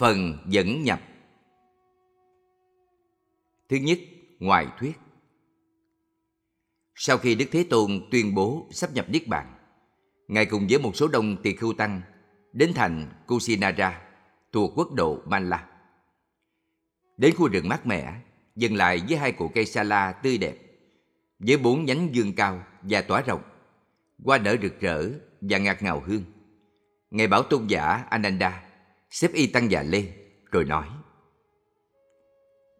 Phần 0.00 0.38
dẫn 0.46 0.82
nhập 0.84 1.00
Thứ 3.68 3.76
nhất, 3.76 3.98
ngoài 4.38 4.66
thuyết 4.78 4.98
Sau 6.94 7.18
khi 7.18 7.34
Đức 7.34 7.44
Thế 7.50 7.66
Tôn 7.70 8.00
tuyên 8.10 8.34
bố 8.34 8.68
sắp 8.70 8.90
nhập 8.92 9.06
Niết 9.08 9.28
Bàn, 9.28 9.54
Ngài 10.28 10.46
cùng 10.46 10.66
với 10.70 10.78
một 10.78 10.96
số 10.96 11.08
đông 11.08 11.36
tỳ 11.42 11.54
khưu 11.54 11.72
tăng 11.72 12.00
đến 12.52 12.72
thành 12.74 13.12
Kusinara 13.26 14.02
thuộc 14.52 14.72
quốc 14.76 14.92
độ 14.92 15.18
Manla. 15.26 15.66
Đến 17.16 17.34
khu 17.36 17.48
rừng 17.48 17.68
mát 17.68 17.86
mẻ, 17.86 18.20
dừng 18.56 18.76
lại 18.76 19.02
với 19.08 19.18
hai 19.18 19.32
cụ 19.32 19.50
cây 19.54 19.66
sa 19.66 19.82
la 19.82 20.12
tươi 20.12 20.38
đẹp, 20.38 20.56
với 21.38 21.56
bốn 21.56 21.84
nhánh 21.84 22.14
dương 22.14 22.34
cao 22.34 22.62
và 22.82 23.02
tỏa 23.02 23.20
rộng, 23.20 23.42
hoa 24.24 24.38
nở 24.38 24.56
rực 24.62 24.80
rỡ 24.80 25.10
và 25.40 25.58
ngạt 25.58 25.82
ngào 25.82 26.02
hương. 26.06 26.24
Ngài 27.10 27.26
bảo 27.26 27.42
tôn 27.42 27.66
giả 27.66 28.04
Ananda 28.10 28.69
xếp 29.10 29.32
y 29.32 29.46
tăng 29.46 29.70
già 29.70 29.82
lên 29.82 30.12
rồi 30.50 30.64
nói 30.64 30.88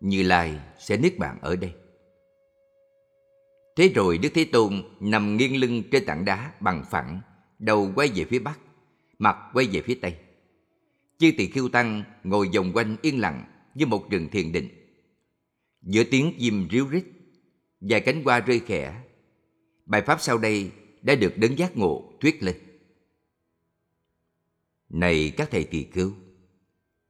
Như 0.01 0.23
Lai 0.23 0.61
sẽ 0.79 0.97
niết 0.97 1.19
bàn 1.19 1.39
ở 1.41 1.57
đây. 1.57 1.75
Thế 3.77 3.89
rồi 3.95 4.19
Đức 4.19 4.29
Thế 4.35 4.45
Tôn 4.45 4.83
nằm 5.01 5.37
nghiêng 5.37 5.61
lưng 5.61 5.83
trên 5.93 6.05
tảng 6.07 6.25
đá 6.25 6.53
bằng 6.61 6.85
phẳng, 6.91 7.21
đầu 7.59 7.93
quay 7.95 8.09
về 8.15 8.25
phía 8.25 8.39
bắc, 8.39 8.59
mặt 9.19 9.37
quay 9.53 9.67
về 9.67 9.83
phía 9.83 9.99
tây. 10.03 10.17
Chư 11.19 11.31
tỳ 11.37 11.47
khiêu 11.47 11.69
tăng 11.69 12.05
ngồi 12.25 12.51
vòng 12.55 12.73
quanh 12.75 12.97
yên 13.03 13.21
lặng 13.21 13.45
như 13.75 13.87
một 13.87 14.11
rừng 14.11 14.29
thiền 14.33 14.53
định. 14.53 14.69
Giữa 15.83 16.05
tiếng 16.11 16.35
chim 16.39 16.69
ríu 16.71 16.87
rít, 16.87 17.05
vài 17.81 18.01
cánh 18.01 18.25
hoa 18.25 18.41
rơi 18.41 18.61
khẽ. 18.67 19.03
Bài 19.87 20.03
pháp 20.03 20.21
sau 20.21 20.39
đây 20.39 20.71
đã 21.03 21.15
được 21.15 21.33
đấng 21.37 21.59
giác 21.59 21.77
ngộ 21.77 22.13
thuyết 22.21 22.43
lên. 22.43 22.57
Này 24.89 25.33
các 25.37 25.51
thầy 25.51 25.65
tỳ 25.65 25.85
khưu, 25.85 26.13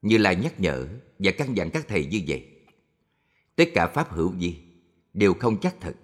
như 0.03 0.19
là 0.19 0.33
nhắc 0.33 0.61
nhở 0.61 0.87
và 1.19 1.31
căn 1.39 1.57
dặn 1.57 1.71
các 1.71 1.89
thầy 1.89 2.07
như 2.07 2.21
vậy. 2.27 2.47
Tất 3.57 3.65
cả 3.75 3.87
pháp 3.87 4.13
hữu 4.13 4.29
vi 4.29 4.57
đều 5.15 5.35
không 5.35 5.61
chắc 5.61 5.81
thật, 5.81 5.95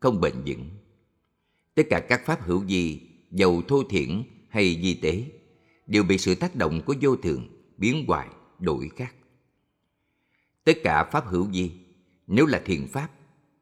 không 0.00 0.20
bền 0.20 0.34
vững. 0.46 0.70
Tất 1.74 1.82
cả 1.90 2.00
các 2.00 2.26
pháp 2.26 2.42
hữu 2.42 2.58
vi 2.58 3.00
dầu 3.30 3.62
thô 3.68 3.82
thiển 3.90 4.22
hay 4.48 4.80
di 4.82 4.94
tế, 4.94 5.24
đều 5.86 6.02
bị 6.02 6.18
sự 6.18 6.34
tác 6.34 6.56
động 6.56 6.82
của 6.86 6.94
vô 7.00 7.16
thường 7.16 7.48
biến 7.76 8.04
hoại, 8.08 8.28
đổi 8.58 8.88
khác. 8.96 9.14
Tất 10.64 10.78
cả 10.84 11.04
pháp 11.04 11.26
hữu 11.26 11.44
vi 11.44 11.70
nếu 12.26 12.46
là 12.46 12.62
thiền 12.64 12.86
pháp, 12.86 13.08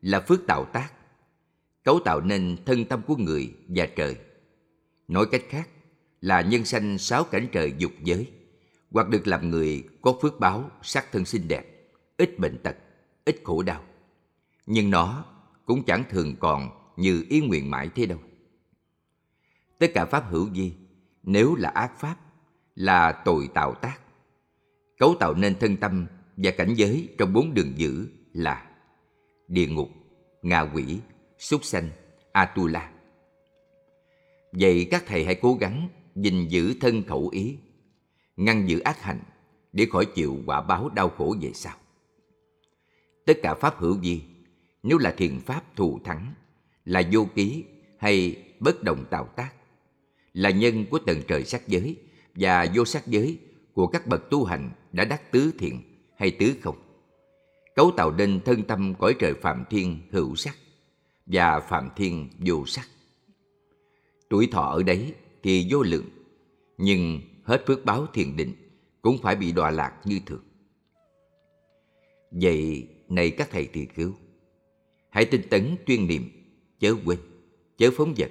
là 0.03 0.21
phước 0.21 0.47
tạo 0.47 0.65
tác, 0.73 0.93
cấu 1.85 2.01
tạo 2.05 2.21
nên 2.21 2.57
thân 2.67 2.85
tâm 2.85 3.03
của 3.07 3.17
người 3.17 3.55
và 3.69 3.87
trời. 3.97 4.17
Nói 5.09 5.27
cách 5.33 5.43
khác, 5.49 5.69
là 6.21 6.41
nhân 6.41 6.65
sanh 6.65 6.99
sáu 6.99 7.25
cảnh 7.25 7.49
trời 7.53 7.75
dục 7.79 7.93
giới, 8.03 8.27
hoặc 8.93 9.09
được 9.09 9.27
làm 9.27 9.51
người 9.51 9.85
có 10.03 10.15
phước 10.23 10.41
báo, 10.41 10.71
sắc 10.83 11.13
thân 11.13 11.25
xinh 11.25 11.49
đẹp, 11.49 11.65
ít 12.17 12.39
bệnh 12.39 12.59
tật, 12.63 12.77
ít 13.25 13.41
khổ 13.45 13.63
đau. 13.63 13.83
Nhưng 14.67 14.91
nó 14.91 15.25
cũng 15.67 15.85
chẳng 15.85 16.05
thường 16.11 16.37
còn 16.41 16.71
như 16.97 17.25
ý 17.29 17.41
nguyện 17.41 17.71
mãi 17.71 17.91
thế 17.95 18.07
đâu. 18.07 18.19
Tất 19.79 19.87
cả 19.95 20.05
pháp 20.05 20.25
hữu 20.29 20.49
vi, 20.55 20.73
nếu 21.23 21.55
là 21.55 21.69
ác 21.69 22.01
pháp, 22.01 22.17
là 22.75 23.13
tội 23.13 23.49
tạo 23.55 23.75
tác. 23.75 23.99
Cấu 24.99 25.15
tạo 25.21 25.35
nên 25.35 25.59
thân 25.59 25.77
tâm 25.77 26.07
và 26.37 26.51
cảnh 26.51 26.75
giới 26.75 27.09
trong 27.19 27.33
bốn 27.33 27.55
đường 27.55 27.73
dữ 27.77 28.07
là 28.33 28.67
địa 29.49 29.67
ngục, 29.67 29.89
ngạ 30.43 30.61
quỷ, 30.61 30.99
súc 31.39 31.65
sanh, 31.65 31.91
atula. 32.33 32.93
Vậy 34.53 34.89
các 34.91 35.05
thầy 35.07 35.25
hãy 35.25 35.35
cố 35.35 35.55
gắng 35.55 35.89
gìn 36.15 36.49
giữ 36.49 36.75
thân 36.81 37.03
khẩu 37.03 37.29
ý, 37.29 37.57
ngăn 38.37 38.69
giữ 38.69 38.81
ác 38.81 39.03
hành 39.03 39.21
để 39.73 39.87
khỏi 39.93 40.07
chịu 40.07 40.39
quả 40.47 40.61
báo 40.61 40.89
đau 40.89 41.09
khổ 41.09 41.37
về 41.41 41.53
sau. 41.55 41.77
Tất 43.27 43.39
cả 43.43 43.55
pháp 43.55 43.79
hữu 43.79 43.95
vi, 43.95 44.21
nếu 44.83 44.99
là 44.99 45.11
thiền 45.11 45.41
pháp 45.41 45.77
thù 45.77 46.01
thắng, 46.05 46.35
là 46.85 47.03
vô 47.13 47.27
ký 47.35 47.65
hay 47.99 48.45
bất 48.61 48.83
động 48.83 49.05
tạo 49.11 49.29
tác, 49.37 49.55
là 50.33 50.51
nhân 50.51 50.87
của 50.91 50.99
tầng 50.99 51.21
trời 51.29 51.45
sắc 51.45 51.69
giới 51.69 51.97
và 52.35 52.67
vô 52.75 52.85
sắc 52.85 53.07
giới 53.07 53.39
của 53.73 53.87
các 53.87 54.07
bậc 54.07 54.31
tu 54.31 54.45
hành 54.45 54.71
đã 54.93 55.05
đắc 55.05 55.33
tứ 55.33 55.53
thiện 55.59 55.83
hay 56.17 56.31
tứ 56.31 56.55
không. 56.61 56.77
Cấu 57.75 57.91
tạo 57.97 58.13
nên 58.13 58.41
thân 58.45 58.63
tâm 58.63 58.95
cõi 58.95 59.15
trời 59.19 59.35
phạm 59.35 59.65
thiên 59.71 59.99
hữu 60.11 60.37
sắc 60.37 60.57
và 61.27 61.61
phạm 61.61 61.89
thiên 61.97 62.29
vô 62.39 62.67
sắc. 62.67 62.89
Tuổi 64.29 64.49
thọ 64.53 64.63
ở 64.63 64.83
đấy 64.83 65.15
thì 65.43 65.67
vô 65.71 65.83
lượng, 65.83 66.09
nhưng 66.79 67.21
hết 67.43 67.65
phước 67.67 67.85
báo 67.85 68.07
thiền 68.07 68.37
định 68.37 68.55
cũng 69.03 69.19
phải 69.23 69.37
bị 69.37 69.53
đọa 69.53 69.71
lạc 69.71 70.01
như 70.05 70.21
thường. 70.27 70.45
Vậy 72.31 72.89
này 73.09 73.31
các 73.31 73.49
thầy 73.51 73.67
tỳ 73.67 73.87
khưu, 73.87 74.13
hãy 75.11 75.25
tinh 75.25 75.43
tấn 75.51 75.77
chuyên 75.87 76.07
niệm, 76.07 76.31
chớ 76.79 76.95
quên, 77.05 77.19
chớ 77.77 77.91
phóng 77.97 78.15
vật, 78.17 78.31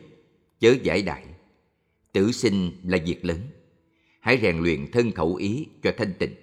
chớ 0.60 0.76
giải 0.84 1.02
đại. 1.02 1.26
Tử 2.12 2.32
sinh 2.32 2.72
là 2.84 2.98
việc 3.06 3.26
lớn. 3.26 3.40
Hãy 4.20 4.40
rèn 4.42 4.58
luyện 4.58 4.92
thân 4.92 5.12
khẩu 5.12 5.36
ý 5.36 5.68
cho 5.84 5.92
thanh 5.98 6.14
tịnh. 6.20 6.36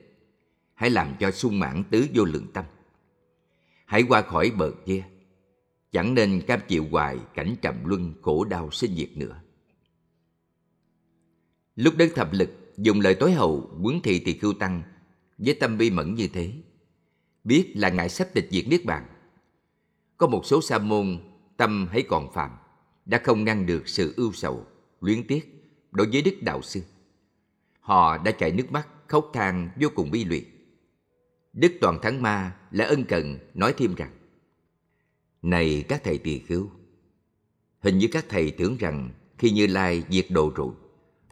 Hãy 0.74 0.90
làm 0.90 1.14
cho 1.20 1.30
sung 1.30 1.58
mãn 1.58 1.84
tứ 1.90 2.06
vô 2.14 2.24
lượng 2.24 2.46
tâm. 2.52 2.64
Hãy 3.84 4.02
qua 4.08 4.22
khỏi 4.22 4.50
bờ 4.50 4.72
kia. 4.86 5.04
Chẳng 5.92 6.14
nên 6.14 6.42
cam 6.46 6.60
chịu 6.68 6.86
hoài 6.90 7.18
cảnh 7.34 7.56
trầm 7.62 7.84
luân 7.84 8.14
khổ 8.22 8.44
đau 8.44 8.70
sinh 8.70 8.94
diệt 8.96 9.16
nữa. 9.16 9.40
Lúc 11.76 11.94
đấng 11.96 12.14
Thập 12.14 12.32
Lực 12.32 12.50
dùng 12.78 13.00
lời 13.00 13.14
tối 13.14 13.32
hậu 13.32 13.70
quấn 13.82 14.00
thị 14.02 14.18
tỳ 14.18 14.38
khưu 14.38 14.52
tăng 14.52 14.82
với 15.38 15.54
tâm 15.54 15.78
bi 15.78 15.90
mẫn 15.90 16.14
như 16.14 16.28
thế, 16.32 16.52
biết 17.44 17.72
là 17.76 17.88
ngài 17.88 18.08
sắp 18.08 18.28
tịch 18.34 18.48
diệt 18.50 18.68
niết 18.68 18.84
bàn. 18.84 19.06
Có 20.16 20.26
một 20.26 20.46
số 20.46 20.62
sa 20.62 20.78
môn 20.78 21.18
tâm 21.56 21.88
hãy 21.90 22.02
còn 22.02 22.32
phạm, 22.32 22.50
đã 23.06 23.20
không 23.24 23.44
ngăn 23.44 23.66
được 23.66 23.88
sự 23.88 24.14
ưu 24.16 24.32
sầu, 24.32 24.66
luyến 25.00 25.26
tiếc 25.26 25.72
đối 25.90 26.08
với 26.12 26.22
Đức 26.22 26.34
Đạo 26.40 26.62
Sư. 26.62 26.82
Họ 27.80 28.18
đã 28.18 28.30
chảy 28.30 28.52
nước 28.52 28.72
mắt, 28.72 28.88
khóc 29.06 29.30
than 29.32 29.70
vô 29.80 29.88
cùng 29.94 30.10
bi 30.10 30.24
lụy. 30.24 30.46
Đức 31.52 31.72
Toàn 31.80 31.98
Thắng 32.02 32.22
Ma 32.22 32.56
là 32.70 32.84
ân 32.84 33.04
cần 33.04 33.38
nói 33.54 33.74
thêm 33.76 33.94
rằng 33.94 34.10
Này 35.42 35.84
các 35.88 36.04
thầy 36.04 36.18
tỳ 36.18 36.38
khưu, 36.38 36.70
hình 37.80 37.98
như 37.98 38.08
các 38.12 38.24
thầy 38.28 38.50
tưởng 38.50 38.76
rằng 38.76 39.10
khi 39.38 39.50
Như 39.50 39.66
Lai 39.66 40.02
diệt 40.10 40.26
độ 40.30 40.52
rồi, 40.56 40.72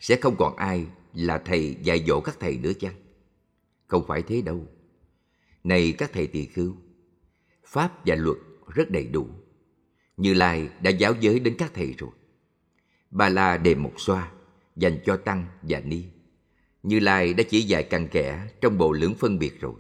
sẽ 0.01 0.17
không 0.17 0.37
còn 0.39 0.57
ai 0.57 0.87
là 1.16 1.38
thầy 1.38 1.77
dạy 1.82 2.04
dỗ 2.06 2.21
các 2.21 2.37
thầy 2.41 2.56
nữa 2.59 2.72
chăng? 2.81 2.94
Không 3.87 4.04
phải 4.06 4.22
thế 4.22 4.43
đâu. 4.43 4.66
Này 5.65 5.94
các 5.99 6.10
thầy 6.12 6.27
tỳ 6.27 6.47
khưu, 6.47 6.75
pháp 7.65 8.06
và 8.06 8.15
luật 8.15 8.37
rất 8.75 8.91
đầy 8.91 9.06
đủ. 9.06 9.27
Như 10.16 10.34
Lai 10.34 10.69
đã 10.82 10.91
giáo 10.91 11.15
giới 11.21 11.41
đến 11.41 11.54
các 11.59 11.75
thầy 11.75 11.94
rồi. 11.99 12.10
Ba 13.10 13.28
La 13.28 13.56
đề 13.56 13.75
một 13.75 13.93
xoa 13.97 14.32
dành 14.77 14.99
cho 15.06 15.16
tăng 15.16 15.47
và 15.62 15.81
ni. 15.81 16.04
Như 16.82 17.00
Lai 17.00 17.34
đã 17.34 17.44
chỉ 17.48 17.60
dạy 17.60 17.83
cặn 17.83 18.09
kẽ 18.09 18.48
trong 18.60 18.78
bộ 18.78 18.93
lưỡng 18.93 19.15
phân 19.15 19.38
biệt 19.38 19.60
rồi. 19.60 19.75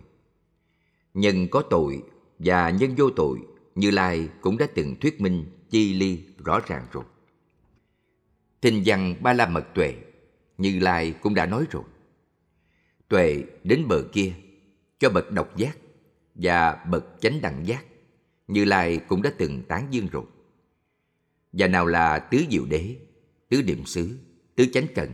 Nhân 1.14 1.48
có 1.50 1.62
tội 1.70 2.02
và 2.38 2.70
nhân 2.70 2.94
vô 2.96 3.10
tội, 3.10 3.38
Như 3.74 3.90
Lai 3.90 4.28
cũng 4.40 4.58
đã 4.58 4.66
từng 4.74 4.96
thuyết 5.00 5.20
minh 5.20 5.44
chi 5.70 5.94
ly 5.94 6.20
rõ 6.44 6.60
ràng 6.66 6.86
rồi. 6.92 7.04
Thinh 8.62 8.82
văn 8.86 9.14
Ba 9.20 9.32
La 9.32 9.48
Mật 9.48 9.64
Tuệ 9.74 9.94
như 10.58 10.78
Lai 10.78 11.14
cũng 11.20 11.34
đã 11.34 11.46
nói 11.46 11.66
rồi. 11.70 11.84
Tuệ 13.08 13.42
đến 13.64 13.88
bờ 13.88 14.02
kia, 14.12 14.32
cho 14.98 15.10
bậc 15.10 15.32
độc 15.32 15.56
giác 15.56 15.78
và 16.34 16.84
bậc 16.90 17.04
chánh 17.20 17.40
đẳng 17.40 17.66
giác, 17.66 17.84
Như 18.48 18.64
Lai 18.64 18.98
cũng 19.08 19.22
đã 19.22 19.32
từng 19.38 19.62
tán 19.68 19.86
dương 19.90 20.08
rồi. 20.12 20.24
Và 21.52 21.66
nào 21.66 21.86
là 21.86 22.18
tứ 22.18 22.44
diệu 22.50 22.64
đế, 22.64 22.96
tứ 23.48 23.62
điểm 23.62 23.84
xứ, 23.86 24.18
tứ 24.54 24.66
chánh 24.72 24.86
cần, 24.94 25.10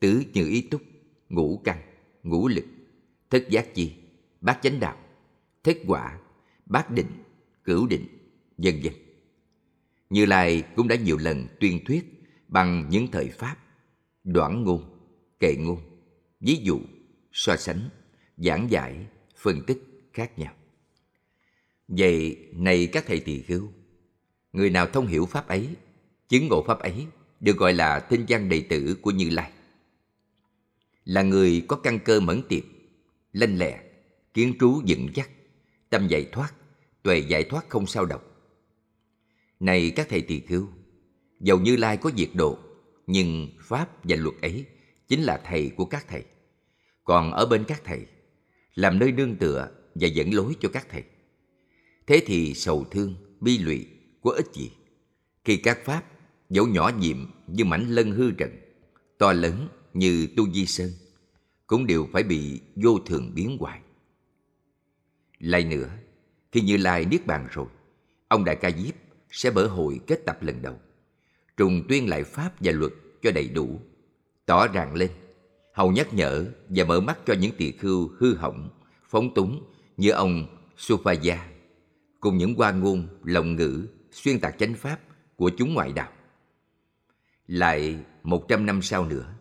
tứ 0.00 0.22
như 0.32 0.48
ý 0.48 0.60
túc, 0.60 0.82
ngũ 1.28 1.60
căn, 1.64 1.78
ngũ 2.22 2.48
lực, 2.48 2.64
thất 3.30 3.48
giác 3.50 3.74
chi, 3.74 3.92
bát 4.40 4.58
chánh 4.62 4.80
đạo, 4.80 4.96
thất 5.64 5.76
quả, 5.86 6.18
bát 6.66 6.90
định, 6.90 7.06
cửu 7.64 7.86
định, 7.86 8.06
vân 8.58 8.80
vân. 8.84 8.92
Như 10.10 10.26
Lai 10.26 10.62
cũng 10.76 10.88
đã 10.88 10.96
nhiều 10.96 11.18
lần 11.18 11.46
tuyên 11.60 11.84
thuyết 11.84 12.24
bằng 12.48 12.88
những 12.90 13.10
thời 13.10 13.28
pháp 13.28 13.56
đoạn 14.32 14.64
ngôn, 14.64 14.84
kệ 15.40 15.54
ngôn, 15.58 15.80
ví 16.40 16.60
dụ, 16.62 16.80
so 17.32 17.56
sánh, 17.56 17.88
giảng 18.36 18.70
giải, 18.70 19.06
phân 19.36 19.62
tích 19.66 19.78
khác 20.12 20.38
nhau. 20.38 20.54
Vậy, 21.88 22.36
này 22.52 22.86
các 22.86 23.04
thầy 23.06 23.20
tỳ 23.20 23.42
khưu, 23.42 23.68
người 24.52 24.70
nào 24.70 24.86
thông 24.86 25.06
hiểu 25.06 25.26
pháp 25.26 25.48
ấy, 25.48 25.68
chứng 26.28 26.48
ngộ 26.48 26.64
pháp 26.66 26.78
ấy, 26.78 27.06
được 27.40 27.56
gọi 27.56 27.72
là 27.72 28.00
tinh 28.00 28.24
văn 28.28 28.48
đệ 28.48 28.60
tử 28.60 28.96
của 29.02 29.10
Như 29.10 29.30
Lai. 29.30 29.50
Là 31.04 31.22
người 31.22 31.64
có 31.68 31.76
căn 31.76 31.98
cơ 32.04 32.20
mẫn 32.20 32.42
tiệp, 32.48 32.64
lanh 33.32 33.58
lẹ, 33.58 33.82
kiến 34.34 34.54
trú 34.60 34.82
vững 34.88 35.08
chắc, 35.14 35.30
tâm 35.90 36.08
giải 36.08 36.28
thoát, 36.32 36.54
tuệ 37.02 37.18
giải 37.18 37.44
thoát 37.44 37.68
không 37.68 37.86
sao 37.86 38.06
động. 38.06 38.22
Này 39.60 39.92
các 39.96 40.06
thầy 40.10 40.20
tỳ 40.20 40.40
khưu, 40.40 40.68
dầu 41.40 41.60
Như 41.60 41.76
Lai 41.76 41.96
có 41.96 42.10
diệt 42.16 42.30
độ, 42.34 42.58
nhưng 43.08 43.48
pháp 43.60 44.04
và 44.04 44.16
luật 44.16 44.34
ấy 44.42 44.66
chính 45.08 45.22
là 45.22 45.40
thầy 45.44 45.70
của 45.76 45.84
các 45.84 46.08
thầy. 46.08 46.24
Còn 47.04 47.32
ở 47.32 47.46
bên 47.46 47.64
các 47.64 47.82
thầy, 47.84 48.06
làm 48.74 48.98
nơi 48.98 49.12
nương 49.12 49.36
tựa 49.36 49.68
và 49.94 50.06
dẫn 50.06 50.34
lối 50.34 50.56
cho 50.60 50.68
các 50.68 50.86
thầy. 50.90 51.02
Thế 52.06 52.22
thì 52.26 52.54
sầu 52.54 52.84
thương, 52.90 53.14
bi 53.40 53.58
lụy 53.58 53.86
có 54.22 54.30
ích 54.30 54.46
gì? 54.52 54.70
Khi 55.44 55.56
các 55.56 55.78
pháp 55.84 56.04
dẫu 56.50 56.66
nhỏ 56.66 56.90
nhiệm 56.98 57.16
như 57.46 57.64
mảnh 57.64 57.88
lân 57.88 58.10
hư 58.10 58.30
trận, 58.30 58.50
to 59.18 59.32
lớn 59.32 59.68
như 59.94 60.28
tu 60.36 60.52
di 60.52 60.66
sơn, 60.66 60.90
cũng 61.66 61.86
đều 61.86 62.08
phải 62.12 62.22
bị 62.22 62.60
vô 62.76 62.98
thường 62.98 63.32
biến 63.34 63.56
hoại. 63.60 63.80
Lại 65.38 65.64
nữa, 65.64 65.90
khi 66.52 66.60
Như 66.60 66.76
Lai 66.76 67.04
niết 67.04 67.26
bàn 67.26 67.48
rồi, 67.50 67.66
ông 68.28 68.44
Đại 68.44 68.56
Ca 68.56 68.70
Diếp 68.70 68.94
sẽ 69.30 69.50
mở 69.50 69.66
hội 69.66 70.00
kết 70.06 70.20
tập 70.26 70.42
lần 70.42 70.62
đầu, 70.62 70.80
trùng 71.58 71.82
tuyên 71.88 72.08
lại 72.08 72.24
pháp 72.24 72.52
và 72.60 72.72
luật 72.72 72.92
cho 73.22 73.30
đầy 73.30 73.48
đủ, 73.48 73.80
tỏ 74.46 74.66
ràng 74.68 74.94
lên, 74.94 75.10
hầu 75.74 75.92
nhắc 75.92 76.14
nhở 76.14 76.44
và 76.68 76.84
mở 76.84 77.00
mắt 77.00 77.18
cho 77.26 77.34
những 77.34 77.52
tỳ 77.56 77.72
khưu 77.72 78.10
hư 78.18 78.34
hỏng, 78.34 78.70
phóng 79.08 79.34
túng 79.34 79.62
như 79.96 80.10
ông 80.10 80.46
Supaya 80.76 81.48
cùng 82.20 82.38
những 82.38 82.54
quan 82.56 82.80
ngôn, 82.80 83.08
lộng 83.24 83.56
ngữ, 83.56 83.86
xuyên 84.10 84.40
tạc 84.40 84.58
chánh 84.58 84.74
pháp 84.74 85.00
của 85.36 85.50
chúng 85.58 85.74
ngoại 85.74 85.92
đạo. 85.92 86.12
Lại 87.46 87.96
một 88.22 88.48
trăm 88.48 88.66
năm 88.66 88.82
sau 88.82 89.06
nữa, 89.06 89.34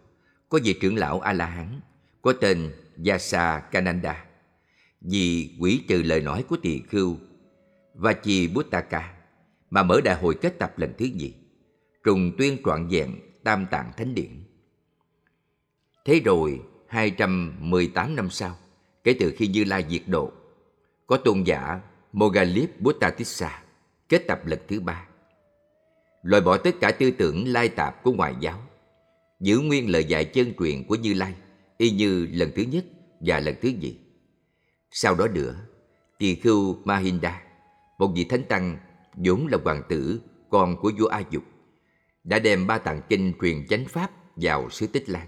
có 0.50 0.60
vị 0.64 0.74
trưởng 0.82 0.98
lão 0.98 1.20
A-la-hán 1.20 1.80
có 2.22 2.34
tên 2.42 2.72
Yasa 3.06 3.60
Kananda 3.60 4.26
vì 5.02 5.56
quỷ 5.60 5.84
trừ 5.88 6.02
lời 6.02 6.22
nói 6.22 6.44
của 6.50 6.58
tỳ 6.62 6.80
khưu 6.80 7.18
Vachibuttaka 7.94 9.14
mà 9.70 9.84
mở 9.84 10.02
đại 10.02 10.16
hội 10.16 10.36
kết 10.42 10.60
tập 10.60 10.80
lần 10.80 10.94
thứ 10.98 11.06
nhì, 11.06 11.34
trùng 12.08 12.32
tuyên 12.38 12.58
trọn 12.66 12.88
vẹn 12.88 13.16
Tam 13.44 13.66
Tạng 13.72 13.92
Thánh 13.98 14.16
Điển. 14.16 14.44
Thế 16.06 16.22
rồi, 16.26 16.62
218 16.88 18.16
năm 18.16 18.30
sau, 18.30 18.56
kể 19.04 19.16
từ 19.20 19.34
khi 19.38 19.48
Như 19.48 19.64
Lai 19.64 19.86
diệt 19.90 20.02
độ, 20.08 20.32
có 21.08 21.18
tôn 21.18 21.44
giả 21.44 21.82
Mogalip 22.14 22.82
Buttatissa 22.82 23.64
kết 24.10 24.18
tập 24.28 24.46
lần 24.46 24.60
thứ 24.68 24.80
ba. 24.80 25.08
Loại 26.22 26.42
bỏ 26.42 26.58
tất 26.58 26.76
cả 26.82 26.92
tư 26.92 27.12
tưởng 27.12 27.48
lai 27.48 27.70
tạp 27.70 28.04
của 28.04 28.12
ngoại 28.12 28.34
giáo, 28.40 28.62
giữ 29.40 29.60
nguyên 29.60 29.92
lời 29.92 30.06
dạy 30.06 30.26
chân 30.26 30.54
truyền 30.60 30.84
của 30.84 30.96
Như 30.96 31.14
Lai, 31.14 31.34
y 31.78 31.92
như 31.92 32.28
lần 32.32 32.52
thứ 32.56 32.64
nhất 32.64 32.86
và 33.20 33.40
lần 33.40 33.56
thứ 33.62 33.70
nhì. 33.82 33.98
Sau 34.92 35.16
đó 35.16 35.28
nữa, 35.28 35.56
tỳ 36.18 36.36
khưu 36.36 36.78
Mahinda, 36.84 37.42
một 37.98 38.12
vị 38.16 38.24
thánh 38.24 38.44
tăng 38.44 38.78
vốn 39.14 39.48
là 39.48 39.58
hoàng 39.64 39.84
tử, 39.90 40.22
con 40.50 40.78
của 40.82 40.92
vua 41.00 41.08
A 41.08 41.24
Dục, 41.32 41.44
đã 42.28 42.40
đem 42.40 42.68
ba 42.68 42.78
tạng 42.78 43.02
kinh 43.10 43.34
truyền 43.42 43.68
chánh 43.68 43.86
pháp 43.86 44.12
vào 44.36 44.70
xứ 44.70 44.88
Tích 44.88 45.10
Lan. 45.10 45.28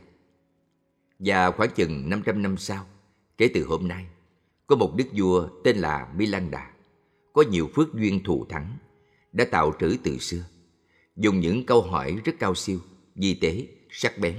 Và 1.20 1.52
khoảng 1.52 1.70
chừng 1.76 2.10
500 2.10 2.42
năm 2.42 2.58
sau, 2.58 2.86
kể 3.38 3.50
từ 3.54 3.66
hôm 3.66 3.88
nay, 3.88 4.06
có 4.68 4.76
một 4.76 4.96
đức 4.96 5.06
vua 5.14 5.48
tên 5.64 5.78
là 5.78 6.14
Milanda, 6.16 6.72
có 7.34 7.44
nhiều 7.52 7.70
phước 7.76 7.94
duyên 7.94 8.24
thù 8.24 8.46
thắng, 8.46 8.78
đã 9.32 9.46
tạo 9.46 9.74
trữ 9.80 9.98
từ 10.04 10.18
xưa, 10.18 10.44
dùng 11.16 11.40
những 11.40 11.66
câu 11.66 11.82
hỏi 11.82 12.18
rất 12.26 12.36
cao 12.40 12.56
siêu, 12.56 12.80
di 13.16 13.34
tế, 13.34 13.68
sắc 13.90 14.18
bén, 14.18 14.36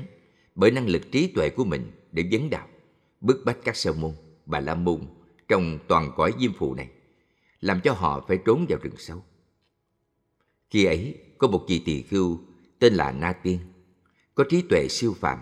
bởi 0.55 0.71
năng 0.71 0.87
lực 0.87 1.03
trí 1.13 1.27
tuệ 1.27 1.51
của 1.51 1.65
mình 1.65 1.91
để 2.13 2.25
vấn 2.33 2.51
đạo, 2.51 2.69
bức 3.21 3.43
bách 3.45 3.59
các 3.65 3.77
sa 3.77 3.93
môn, 3.93 4.13
bà 4.47 4.61
la 4.61 4.75
môn 4.75 5.01
trong 5.49 5.79
toàn 5.89 6.13
cõi 6.17 6.33
diêm 6.41 6.53
phù 6.53 6.75
này, 6.75 6.89
làm 7.61 7.81
cho 7.81 7.93
họ 7.93 8.25
phải 8.29 8.39
trốn 8.45 8.67
vào 8.69 8.79
rừng 8.83 8.97
sâu. 8.99 9.25
Khi 10.71 10.85
ấy, 10.85 11.19
có 11.39 11.49
một 11.49 11.65
vị 11.69 11.83
tỳ 11.85 12.03
khưu 12.03 12.41
tên 12.81 12.95
là 12.95 13.13
Na 13.13 13.33
Tiên, 13.33 13.59
có 14.35 14.45
trí 14.51 14.63
tuệ 14.63 14.89
siêu 14.89 15.15
phàm, 15.21 15.39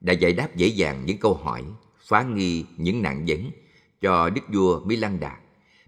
đã 0.00 0.12
giải 0.12 0.32
đáp 0.32 0.56
dễ 0.56 0.66
dàng 0.66 1.06
những 1.06 1.18
câu 1.18 1.34
hỏi, 1.34 1.64
phá 2.08 2.22
nghi 2.22 2.64
những 2.76 3.02
nạn 3.02 3.24
vấn 3.28 3.50
cho 4.00 4.30
đức 4.30 4.42
vua 4.52 4.80
Mỹ 4.84 4.96
Lăng 4.96 5.20
Đà 5.20 5.40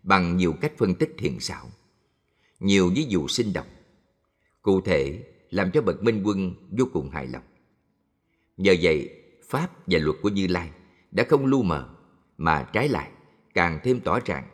bằng 0.02 0.36
nhiều 0.36 0.54
cách 0.60 0.72
phân 0.78 0.94
tích 0.94 1.14
thiền 1.18 1.40
xảo, 1.40 1.70
nhiều 2.60 2.90
ví 2.94 3.02
dụ 3.08 3.28
sinh 3.28 3.52
động. 3.52 3.66
Cụ 4.62 4.80
thể, 4.80 5.22
làm 5.50 5.70
cho 5.70 5.82
bậc 5.82 6.02
minh 6.02 6.22
quân 6.24 6.54
vô 6.70 6.84
cùng 6.92 7.10
hài 7.10 7.26
lòng. 7.26 7.42
Nhờ 8.56 8.74
vậy, 8.82 9.10
pháp 9.48 9.70
và 9.86 9.98
luật 9.98 10.16
của 10.22 10.28
Như 10.28 10.46
Lai 10.46 10.70
đã 11.10 11.24
không 11.28 11.46
lu 11.46 11.62
mờ, 11.62 11.88
mà 12.38 12.62
trái 12.72 12.88
lại 12.88 13.10
càng 13.54 13.80
thêm 13.84 14.00
tỏ 14.00 14.18
ràng, 14.24 14.48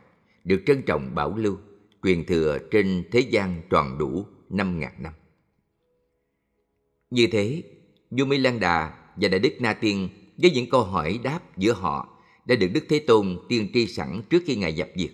được 0.45 0.63
trân 0.67 0.83
trọng 0.83 1.15
bảo 1.15 1.37
lưu, 1.37 1.59
truyền 2.03 2.25
thừa 2.25 2.59
trên 2.71 3.05
thế 3.13 3.21
gian 3.21 3.63
tròn 3.71 3.99
đủ 3.99 4.27
năm 4.51 4.81
ngàn 4.81 4.93
năm. 4.99 5.13
Như 7.11 7.27
thế, 7.33 7.63
vua 8.11 8.25
Mỹ 8.25 8.39
Lan 8.39 8.61
Đà 8.61 8.93
và 9.17 9.29
Đại 9.29 9.41
Đức 9.41 9.53
Na 9.61 9.73
Tiên 9.73 10.09
với 10.37 10.51
những 10.51 10.71
câu 10.71 10.83
hỏi 10.83 11.21
đáp 11.23 11.59
giữa 11.59 11.73
họ 11.73 12.09
đã 12.45 12.57
được 12.57 12.69
Đức 12.73 12.85
Thế 12.89 12.99
Tôn 12.99 13.39
tiên 13.49 13.71
tri 13.75 13.87
sẵn 13.87 14.23
trước 14.31 14.43
khi 14.47 14.57
Ngài 14.57 14.73
dập 14.73 14.89
diệt. 14.97 15.11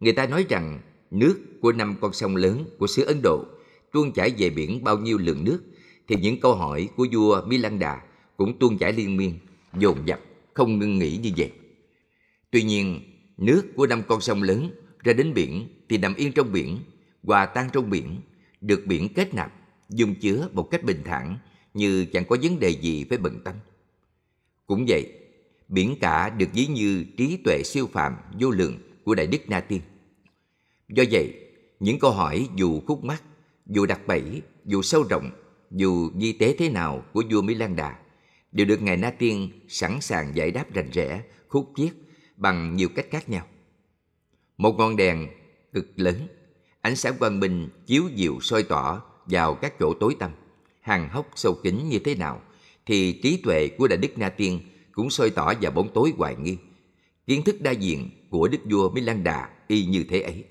Người 0.00 0.12
ta 0.12 0.26
nói 0.26 0.46
rằng 0.48 0.80
nước 1.10 1.40
của 1.60 1.72
năm 1.72 1.94
con 2.00 2.12
sông 2.12 2.36
lớn 2.36 2.64
của 2.78 2.86
xứ 2.86 3.04
Ấn 3.04 3.20
Độ 3.22 3.44
tuôn 3.92 4.12
chảy 4.12 4.34
về 4.38 4.50
biển 4.50 4.84
bao 4.84 4.98
nhiêu 4.98 5.18
lượng 5.18 5.44
nước 5.44 5.60
thì 6.08 6.16
những 6.16 6.40
câu 6.40 6.54
hỏi 6.54 6.88
của 6.96 7.06
vua 7.12 7.42
Milanda 7.46 8.02
cũng 8.36 8.58
tuôn 8.58 8.78
chảy 8.78 8.92
liên 8.92 9.16
miên, 9.16 9.38
dồn 9.78 9.98
dập, 10.04 10.20
không 10.54 10.78
ngưng 10.78 10.98
nghỉ 10.98 11.16
như 11.16 11.30
vậy. 11.36 11.52
Tuy 12.50 12.62
nhiên, 12.62 13.00
nước 13.36 13.62
của 13.76 13.86
năm 13.86 14.02
con 14.08 14.20
sông 14.20 14.42
lớn 14.42 14.70
ra 15.02 15.12
đến 15.12 15.34
biển 15.34 15.68
thì 15.88 15.98
nằm 15.98 16.14
yên 16.14 16.32
trong 16.32 16.52
biển, 16.52 16.78
hòa 17.22 17.46
tan 17.46 17.68
trong 17.72 17.90
biển, 17.90 18.20
được 18.60 18.86
biển 18.86 19.08
kết 19.14 19.34
nạp, 19.34 19.52
dung 19.88 20.14
chứa 20.14 20.48
một 20.52 20.68
cách 20.70 20.84
bình 20.84 21.02
thản 21.04 21.38
như 21.74 22.04
chẳng 22.12 22.24
có 22.24 22.36
vấn 22.42 22.60
đề 22.60 22.70
gì 22.70 23.04
phải 23.04 23.18
bận 23.18 23.40
tâm. 23.44 23.54
Cũng 24.66 24.84
vậy, 24.88 25.12
biển 25.68 25.96
cả 26.00 26.30
được 26.30 26.48
ví 26.52 26.66
như 26.66 27.04
trí 27.16 27.36
tuệ 27.44 27.62
siêu 27.64 27.88
phàm 27.92 28.16
vô 28.40 28.50
lượng 28.50 28.78
của 29.04 29.14
Đại 29.14 29.26
Đức 29.26 29.48
Na 29.48 29.60
Tiên. 29.60 29.80
Do 30.88 31.04
vậy, 31.10 31.34
những 31.80 31.98
câu 31.98 32.10
hỏi 32.10 32.48
dù 32.56 32.80
khúc 32.86 33.04
mắc, 33.04 33.22
dù 33.66 33.86
đặc 33.86 34.00
bẫy, 34.06 34.42
dù 34.64 34.82
sâu 34.82 35.02
rộng, 35.10 35.30
dù 35.70 36.10
di 36.20 36.32
tế 36.32 36.56
thế 36.58 36.68
nào 36.68 37.04
của 37.12 37.22
vua 37.30 37.42
Mỹ 37.42 37.54
Lan 37.54 37.76
Đà, 37.76 37.98
đều 38.52 38.66
được 38.66 38.82
Ngài 38.82 38.96
Na 38.96 39.10
Tiên 39.10 39.50
sẵn 39.68 40.00
sàng 40.00 40.36
giải 40.36 40.50
đáp 40.50 40.74
rành 40.74 40.90
rẽ, 40.92 41.22
khúc 41.48 41.72
chiết 41.76 41.92
bằng 42.36 42.76
nhiều 42.76 42.88
cách 42.94 43.06
khác 43.10 43.28
nhau. 43.28 43.46
Một 44.56 44.74
ngọn 44.78 44.96
đèn 44.96 45.28
cực 45.72 45.86
lớn, 45.96 46.28
ánh 46.80 46.96
sáng 46.96 47.14
quang 47.18 47.40
minh 47.40 47.68
chiếu 47.86 48.04
diệu 48.16 48.40
soi 48.40 48.62
tỏ 48.62 49.02
vào 49.26 49.54
các 49.54 49.78
chỗ 49.78 49.94
tối 49.94 50.16
tăm, 50.18 50.30
hàng 50.80 51.08
hốc 51.08 51.30
sâu 51.34 51.54
kín 51.62 51.88
như 51.88 51.98
thế 51.98 52.14
nào, 52.14 52.42
thì 52.86 53.20
trí 53.22 53.36
tuệ 53.36 53.68
của 53.78 53.88
Đại 53.88 53.96
Đức 53.96 54.18
Na 54.18 54.28
Tiên 54.28 54.60
cũng 54.92 55.10
soi 55.10 55.30
tỏ 55.30 55.52
vào 55.60 55.72
bóng 55.72 55.88
tối 55.94 56.12
hoài 56.16 56.36
nghi. 56.36 56.56
Kiến 57.26 57.42
thức 57.42 57.60
đa 57.60 57.70
diện 57.70 58.10
của 58.30 58.48
Đức 58.48 58.58
Vua 58.70 58.90
Mỹ 58.90 59.00
Lan 59.00 59.24
Đà 59.24 59.48
y 59.68 59.84
như 59.84 60.04
thế 60.08 60.20
ấy. 60.20 60.44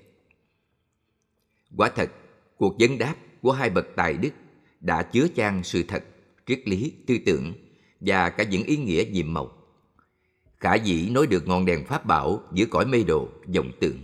Quả 1.76 1.88
thật, 1.88 2.10
cuộc 2.56 2.76
vấn 2.78 2.98
đáp 2.98 3.14
của 3.42 3.52
hai 3.52 3.70
bậc 3.70 3.86
tài 3.96 4.12
đức 4.12 4.30
đã 4.80 5.02
chứa 5.02 5.26
chan 5.36 5.62
sự 5.62 5.82
thật, 5.88 6.04
triết 6.46 6.68
lý, 6.68 6.92
tư 7.06 7.18
tưởng 7.26 7.52
và 8.00 8.30
cả 8.30 8.44
những 8.44 8.62
ý 8.62 8.76
nghĩa 8.76 9.04
nhiệm 9.10 9.34
màu. 9.34 9.52
Khả 10.58 10.74
dĩ 10.74 11.08
nói 11.10 11.26
được 11.26 11.48
ngọn 11.48 11.64
đèn 11.64 11.86
pháp 11.86 12.06
bảo 12.06 12.42
giữa 12.52 12.66
cõi 12.66 12.86
mê 12.86 13.02
đồ, 13.02 13.28
vọng 13.54 13.70
tưởng. 13.80 13.98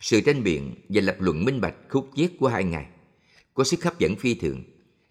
Sự 0.00 0.20
tranh 0.20 0.42
biện 0.42 0.74
và 0.88 1.02
lập 1.02 1.16
luận 1.18 1.44
minh 1.44 1.60
bạch 1.60 1.74
khúc 1.88 2.10
chiết 2.14 2.32
của 2.40 2.48
hai 2.48 2.64
ngài 2.64 2.86
có 3.60 3.64
sức 3.64 3.84
hấp 3.84 3.98
dẫn 3.98 4.16
phi 4.16 4.34
thường, 4.34 4.62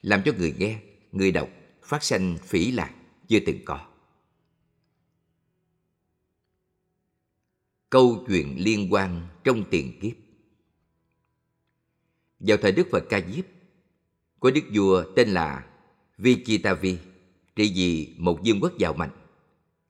làm 0.02 0.22
cho 0.26 0.32
người 0.38 0.54
nghe, 0.58 0.80
người 1.12 1.32
đọc 1.32 1.50
phát 1.84 2.04
sanh 2.04 2.38
phỉ 2.44 2.72
lạc 2.72 2.94
chưa 3.28 3.40
từng 3.46 3.60
có. 3.66 3.88
Câu 7.90 8.26
chuyện 8.28 8.56
liên 8.58 8.94
quan 8.94 9.28
trong 9.44 9.64
tiền 9.70 10.00
kiếp 10.02 10.12
Vào 12.40 12.58
thời 12.58 12.72
Đức 12.72 12.88
Phật 12.92 13.04
Ca 13.10 13.22
Diếp, 13.34 13.46
có 14.40 14.52
đức 14.52 14.64
vua 14.74 15.04
tên 15.16 15.30
là 15.30 15.68
Vichitavi, 16.18 16.98
trị 17.56 17.72
vì 17.76 18.16
một 18.18 18.40
vương 18.46 18.60
quốc 18.62 18.78
giàu 18.78 18.94
mạnh. 18.94 19.12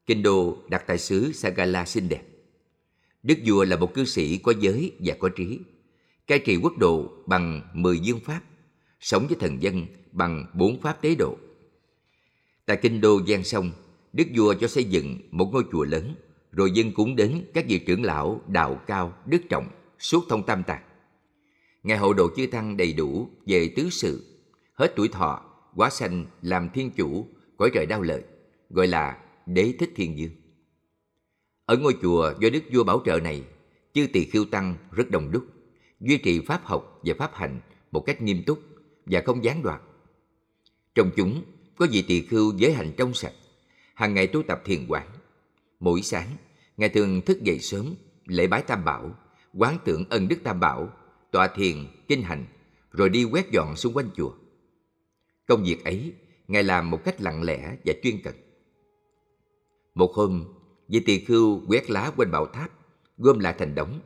Kinh 0.06 0.24
đô 0.24 0.58
đặt 0.70 0.84
tại 0.88 0.98
xứ 0.98 1.32
Sagala 1.32 1.86
xinh 1.86 2.10
đẹp. 2.10 2.24
Đức 3.24 3.36
vua 3.46 3.64
là 3.64 3.78
một 3.78 3.94
cư 3.94 4.06
sĩ 4.06 4.38
có 4.38 4.54
giới 4.60 4.92
và 5.00 5.16
có 5.20 5.30
trí, 5.30 5.60
cai 6.28 6.40
trị 6.40 6.56
quốc 6.56 6.78
độ 6.78 7.24
bằng 7.26 7.70
mười 7.74 8.00
dương 8.00 8.20
pháp, 8.20 8.42
sống 9.00 9.28
với 9.28 9.38
thần 9.40 9.62
dân 9.64 9.86
bằng 10.12 10.46
bốn 10.54 10.82
pháp 10.82 11.02
tế 11.02 11.16
độ. 11.16 11.38
Tại 12.66 12.78
kinh 12.82 13.02
đô 13.02 13.22
Giang 13.28 13.44
Sông, 13.44 13.72
Đức 14.14 14.28
vua 14.36 14.54
cho 14.54 14.68
xây 14.68 14.84
dựng 14.84 15.20
một 15.32 15.50
ngôi 15.54 15.64
chùa 15.72 15.84
lớn, 15.84 16.16
rồi 16.52 16.72
dân 16.72 16.94
cúng 16.94 17.16
đến 17.16 17.46
các 17.54 17.66
vị 17.68 17.80
trưởng 17.80 18.04
lão 18.04 18.42
đạo 18.48 18.82
cao, 18.88 19.14
đức 19.26 19.42
trọng, 19.50 19.68
suốt 20.00 20.26
thông 20.30 20.46
tam 20.46 20.64
tạng. 20.64 20.84
Ngài 21.84 21.98
hộ 21.98 22.14
độ 22.14 22.30
chư 22.36 22.48
tăng 22.48 22.78
đầy 22.78 22.94
đủ 22.94 23.30
về 23.46 23.74
tứ 23.76 23.90
sự, 23.90 24.42
hết 24.74 24.94
tuổi 24.96 25.08
thọ, 25.08 25.42
quá 25.76 25.90
sanh 25.90 26.26
làm 26.42 26.70
thiên 26.70 26.92
chủ, 26.92 27.28
cõi 27.58 27.72
trời 27.74 27.86
đau 27.86 28.02
lợi, 28.02 28.24
gọi 28.70 28.88
là 28.88 29.18
đế 29.46 29.74
thích 29.80 29.92
thiên 29.96 30.18
dương. 30.18 30.32
Ở 31.66 31.78
ngôi 31.78 31.98
chùa 32.02 32.34
do 32.40 32.50
đức 32.50 32.64
vua 32.72 32.84
bảo 32.84 33.02
trợ 33.06 33.20
này, 33.20 33.44
chư 33.94 34.08
tỳ 34.14 34.26
khiêu 34.26 34.46
tăng 34.46 34.76
rất 34.92 35.12
đông 35.12 35.32
đúc, 35.32 35.46
duy 36.00 36.18
trì 36.18 36.40
pháp 36.40 36.66
học 36.66 37.00
và 37.04 37.14
pháp 37.18 37.36
hành 37.36 37.60
một 37.92 38.00
cách 38.00 38.22
nghiêm 38.22 38.44
túc 38.46 38.60
và 39.10 39.22
không 39.26 39.44
gián 39.44 39.64
đoạn. 39.64 39.82
Trong 40.96 41.12
chúng 41.16 41.44
có 41.78 41.88
vị 41.92 42.02
tỳ 42.02 42.22
khưu 42.22 42.54
giới 42.58 42.74
hành 42.74 42.94
trong 42.98 43.14
sạch, 43.14 43.34
hàng 43.94 44.14
ngày 44.14 44.28
tu 44.28 44.44
tập 44.44 44.62
thiền 44.66 44.86
quán. 44.88 45.08
Mỗi 45.80 46.02
sáng, 46.02 46.28
Ngài 46.78 46.90
thường 46.90 47.22
thức 47.22 47.42
dậy 47.42 47.60
sớm, 47.60 47.96
lễ 48.26 48.48
bái 48.48 48.62
Tam 48.62 48.86
Bảo, 48.86 49.16
quán 49.54 49.78
tưởng 49.86 50.06
ân 50.10 50.28
đức 50.28 50.38
Tam 50.44 50.60
Bảo, 50.60 50.90
tọa 51.32 51.48
thiền, 51.48 51.76
kinh 52.08 52.22
hành, 52.22 52.46
rồi 52.92 53.10
đi 53.10 53.24
quét 53.24 53.52
dọn 53.52 53.76
xung 53.76 53.94
quanh 53.94 54.10
chùa. 54.16 54.32
Công 55.48 55.64
việc 55.64 55.86
ấy, 55.86 56.14
Ngài 56.48 56.64
làm 56.64 56.90
một 56.90 57.04
cách 57.04 57.22
lặng 57.22 57.44
lẽ 57.44 57.78
và 57.86 57.94
chuyên 58.04 58.22
cần. 58.24 58.36
Một 59.96 60.14
hôm, 60.14 60.46
vị 60.88 61.00
tỳ 61.00 61.26
khưu 61.26 61.62
quét 61.68 61.90
lá 61.90 62.12
quanh 62.18 62.32
bảo 62.32 62.46
tháp, 62.46 62.72
gom 63.18 63.40
lại 63.40 63.56
thành 63.58 63.76
đống, 63.76 64.00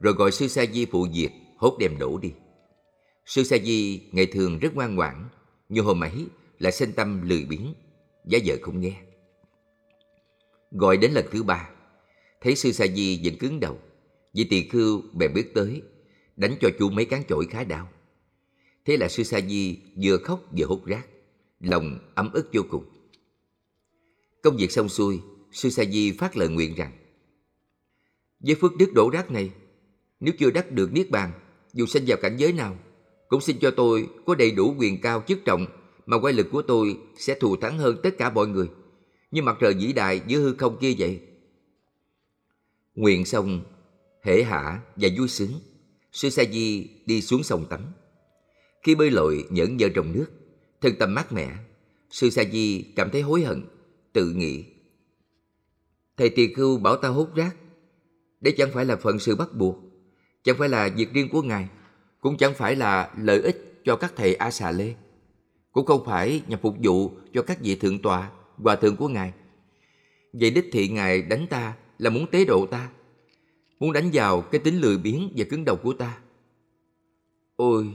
rồi 0.00 0.14
gọi 0.14 0.32
sư 0.32 0.48
sa 0.48 0.64
di 0.66 0.86
phụ 0.86 1.08
diệt 1.12 1.32
hốt 1.56 1.76
đem 1.78 1.98
đổ 1.98 2.18
đi. 2.18 2.32
Sư 3.26 3.44
sa 3.44 3.56
di 3.58 4.02
ngày 4.12 4.26
thường 4.26 4.58
rất 4.58 4.74
ngoan 4.74 4.94
ngoãn, 4.94 5.28
nhưng 5.68 5.84
hôm 5.84 6.00
ấy 6.00 6.26
lại 6.58 6.72
sinh 6.72 6.92
tâm 6.92 7.28
lười 7.28 7.44
biếng, 7.44 7.74
giá 8.24 8.38
vợ 8.46 8.56
không 8.62 8.80
nghe. 8.80 9.02
Gọi 10.70 10.96
đến 10.96 11.12
lần 11.12 11.26
thứ 11.30 11.42
ba, 11.42 11.70
thấy 12.40 12.56
sư 12.56 12.72
sa 12.72 12.86
di 12.86 13.20
vẫn 13.24 13.38
cứng 13.38 13.60
đầu, 13.60 13.78
vị 14.34 14.44
tỳ 14.44 14.68
khưu 14.68 15.02
bèn 15.12 15.34
bước 15.34 15.46
tới, 15.54 15.82
đánh 16.36 16.54
cho 16.60 16.68
chú 16.78 16.90
mấy 16.90 17.04
cán 17.04 17.22
chổi 17.28 17.46
khá 17.50 17.64
đau. 17.64 17.88
Thế 18.84 18.96
là 18.96 19.08
sư 19.08 19.22
sa 19.22 19.40
di 19.40 19.78
vừa 20.02 20.16
khóc 20.18 20.40
vừa 20.58 20.66
hút 20.66 20.86
rác, 20.86 21.06
lòng 21.60 21.98
ấm 22.14 22.30
ức 22.32 22.48
vô 22.52 22.62
cùng. 22.70 22.84
Công 24.42 24.56
việc 24.56 24.72
xong 24.72 24.88
xuôi, 24.88 25.20
sư 25.52 25.70
sa 25.70 25.84
di 25.84 26.12
phát 26.12 26.36
lời 26.36 26.48
nguyện 26.48 26.74
rằng 26.74 26.92
với 28.40 28.54
phước 28.54 28.76
đức 28.76 28.92
đổ 28.94 29.10
rác 29.10 29.30
này, 29.30 29.50
nếu 30.20 30.34
chưa 30.38 30.50
đắc 30.50 30.72
được 30.72 30.92
niết 30.92 31.10
bàn, 31.10 31.32
dù 31.72 31.86
sinh 31.86 32.04
vào 32.06 32.18
cảnh 32.22 32.36
giới 32.36 32.52
nào, 32.52 32.78
cũng 33.32 33.40
xin 33.40 33.58
cho 33.60 33.70
tôi 33.70 34.08
có 34.26 34.34
đầy 34.34 34.50
đủ 34.50 34.74
quyền 34.78 35.00
cao 35.00 35.24
chức 35.26 35.44
trọng 35.44 35.66
mà 36.06 36.18
quay 36.18 36.34
lực 36.34 36.46
của 36.50 36.62
tôi 36.62 36.98
sẽ 37.16 37.34
thù 37.34 37.56
thắng 37.56 37.78
hơn 37.78 37.96
tất 38.02 38.18
cả 38.18 38.30
mọi 38.30 38.46
người, 38.46 38.68
như 39.30 39.42
mặt 39.42 39.56
trời 39.60 39.74
vĩ 39.74 39.92
đại 39.92 40.22
giữa 40.26 40.38
hư 40.38 40.54
không 40.54 40.78
kia 40.80 40.94
vậy. 40.98 41.20
Nguyện 42.94 43.24
xong, 43.24 43.62
hễ 44.22 44.42
hả 44.42 44.80
và 44.96 45.08
vui 45.18 45.28
sướng, 45.28 45.52
sư 46.12 46.30
sa 46.30 46.42
di 46.52 46.88
đi 47.06 47.22
xuống 47.22 47.42
sông 47.42 47.66
tắm. 47.70 47.80
Khi 48.82 48.94
bơi 48.94 49.10
lội 49.10 49.44
nhẫn 49.50 49.76
nhơ 49.76 49.88
trong 49.94 50.12
nước, 50.12 50.26
thân 50.80 50.94
tâm 50.98 51.14
mát 51.14 51.32
mẻ, 51.32 51.56
sư 52.10 52.30
sa 52.30 52.44
di 52.52 52.82
cảm 52.96 53.10
thấy 53.10 53.22
hối 53.22 53.42
hận, 53.42 53.64
tự 54.12 54.30
nghĩ. 54.30 54.64
Thầy 56.16 56.30
tỳ 56.30 56.54
khưu 56.54 56.78
bảo 56.78 56.96
ta 56.96 57.08
hút 57.08 57.34
rác, 57.34 57.56
đây 58.40 58.54
chẳng 58.58 58.70
phải 58.72 58.84
là 58.84 58.96
phận 58.96 59.18
sự 59.18 59.36
bắt 59.36 59.54
buộc, 59.54 59.78
chẳng 60.44 60.56
phải 60.58 60.68
là 60.68 60.88
việc 60.96 61.12
riêng 61.12 61.28
của 61.28 61.42
Ngài, 61.42 61.68
cũng 62.22 62.36
chẳng 62.36 62.54
phải 62.54 62.76
là 62.76 63.14
lợi 63.18 63.42
ích 63.42 63.82
cho 63.84 63.96
các 63.96 64.12
thầy 64.16 64.34
A 64.34 64.50
Xà 64.50 64.70
Lê, 64.70 64.94
cũng 65.72 65.86
không 65.86 66.04
phải 66.04 66.42
nhằm 66.48 66.60
phục 66.60 66.76
vụ 66.82 67.10
cho 67.32 67.42
các 67.42 67.60
vị 67.60 67.74
thượng 67.74 68.02
tọa, 68.02 68.30
hòa 68.56 68.76
thượng 68.76 68.96
của 68.96 69.08
Ngài. 69.08 69.32
Vậy 70.32 70.50
đích 70.50 70.64
thị 70.72 70.88
Ngài 70.88 71.22
đánh 71.22 71.46
ta 71.50 71.76
là 71.98 72.10
muốn 72.10 72.26
tế 72.30 72.44
độ 72.44 72.66
ta, 72.66 72.90
muốn 73.78 73.92
đánh 73.92 74.10
vào 74.12 74.40
cái 74.40 74.58
tính 74.58 74.80
lười 74.80 74.98
biếng 74.98 75.32
và 75.36 75.44
cứng 75.50 75.64
đầu 75.64 75.76
của 75.76 75.92
ta. 75.92 76.18
Ôi, 77.56 77.94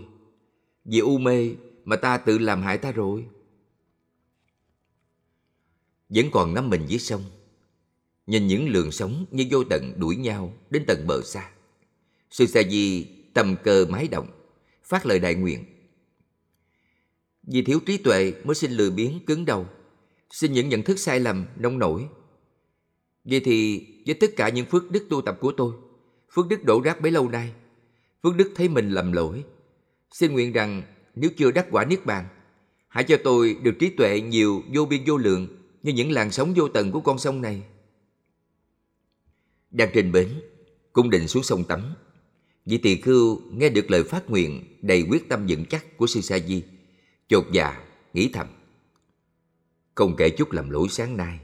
vì 0.85 0.99
u 0.99 1.17
mê 1.17 1.49
mà 1.85 1.95
ta 1.95 2.17
tự 2.17 2.37
làm 2.37 2.61
hại 2.61 2.77
ta 2.77 2.91
rồi. 2.91 3.25
Vẫn 6.09 6.25
còn 6.31 6.53
ngắm 6.53 6.69
mình 6.69 6.85
dưới 6.87 6.99
sông, 6.99 7.23
nhìn 8.27 8.47
những 8.47 8.69
lường 8.69 8.91
sóng 8.91 9.25
như 9.31 9.45
vô 9.51 9.63
tận 9.63 9.93
đuổi 9.97 10.15
nhau 10.15 10.53
đến 10.69 10.83
tận 10.87 11.07
bờ 11.07 11.21
xa. 11.21 11.49
Sư 12.31 12.45
Sa 12.45 12.61
Di 12.69 13.16
tầm 13.37 13.55
cơ 13.63 13.85
mái 13.89 14.07
động, 14.07 14.27
phát 14.83 15.05
lời 15.05 15.19
đại 15.19 15.35
nguyện. 15.35 15.65
Vì 17.43 17.61
thiếu 17.61 17.79
trí 17.85 17.97
tuệ 17.97 18.33
mới 18.43 18.55
sinh 18.55 18.71
lười 18.71 18.91
biếng 18.91 19.25
cứng 19.25 19.45
đầu, 19.45 19.67
sinh 20.31 20.53
những 20.53 20.69
nhận 20.69 20.83
thức 20.83 20.99
sai 20.99 21.19
lầm, 21.19 21.45
nông 21.57 21.79
nổi. 21.79 22.07
Vậy 23.23 23.39
thì 23.39 23.87
với 24.05 24.15
tất 24.15 24.27
cả 24.35 24.49
những 24.49 24.65
phước 24.65 24.91
đức 24.91 25.05
tu 25.09 25.21
tập 25.21 25.37
của 25.41 25.51
tôi, 25.51 25.73
phước 26.31 26.47
đức 26.47 26.63
đổ 26.63 26.81
rác 26.81 27.01
bấy 27.01 27.11
lâu 27.11 27.29
nay, 27.29 27.53
phước 28.23 28.35
đức 28.35 28.51
thấy 28.55 28.69
mình 28.69 28.89
lầm 28.89 29.11
lỗi, 29.11 29.43
xin 30.11 30.33
nguyện 30.33 30.53
rằng 30.53 30.83
nếu 31.15 31.29
chưa 31.37 31.51
đắc 31.51 31.67
quả 31.71 31.85
niết 31.85 32.05
bàn, 32.05 32.27
hãy 32.87 33.03
cho 33.03 33.17
tôi 33.23 33.57
được 33.63 33.75
trí 33.79 33.89
tuệ 33.89 34.21
nhiều 34.21 34.63
vô 34.73 34.85
biên 34.85 35.03
vô 35.07 35.17
lượng 35.17 35.47
như 35.83 35.93
những 35.93 36.11
làn 36.11 36.31
sóng 36.31 36.53
vô 36.53 36.67
tận 36.67 36.91
của 36.91 37.01
con 37.01 37.19
sông 37.19 37.41
này. 37.41 37.63
Đang 39.71 39.89
trên 39.93 40.11
bến, 40.11 40.41
cung 40.93 41.09
định 41.09 41.27
xuống 41.27 41.43
sông 41.43 41.63
tắm. 41.63 41.93
Vị 42.67 42.77
tỳ 42.77 43.01
khưu 43.01 43.41
nghe 43.51 43.69
được 43.69 43.91
lời 43.91 44.03
phát 44.03 44.29
nguyện 44.29 44.77
đầy 44.81 45.05
quyết 45.09 45.29
tâm 45.29 45.45
vững 45.49 45.65
chắc 45.65 45.97
của 45.97 46.07
sư 46.07 46.21
sa 46.21 46.39
di, 46.39 46.63
chột 47.27 47.45
dạ, 47.53 47.83
nghĩ 48.13 48.29
thầm. 48.33 48.47
Không 49.95 50.15
kể 50.17 50.29
chút 50.29 50.51
làm 50.51 50.69
lỗi 50.69 50.87
sáng 50.89 51.17
nay, 51.17 51.39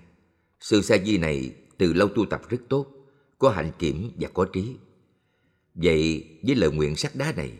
sư 0.59 0.81
sa 0.81 0.97
di 1.05 1.17
này 1.17 1.55
từ 1.77 1.93
lâu 1.93 2.07
tu 2.07 2.25
tập 2.25 2.41
rất 2.49 2.57
tốt, 2.69 2.87
có 3.39 3.49
hạnh 3.49 3.71
kiểm 3.79 4.11
và 4.19 4.29
có 4.33 4.45
trí. 4.45 4.75
Vậy 5.75 6.27
với 6.43 6.55
lời 6.55 6.71
nguyện 6.71 6.95
sắt 6.95 7.15
đá 7.15 7.33
này, 7.37 7.51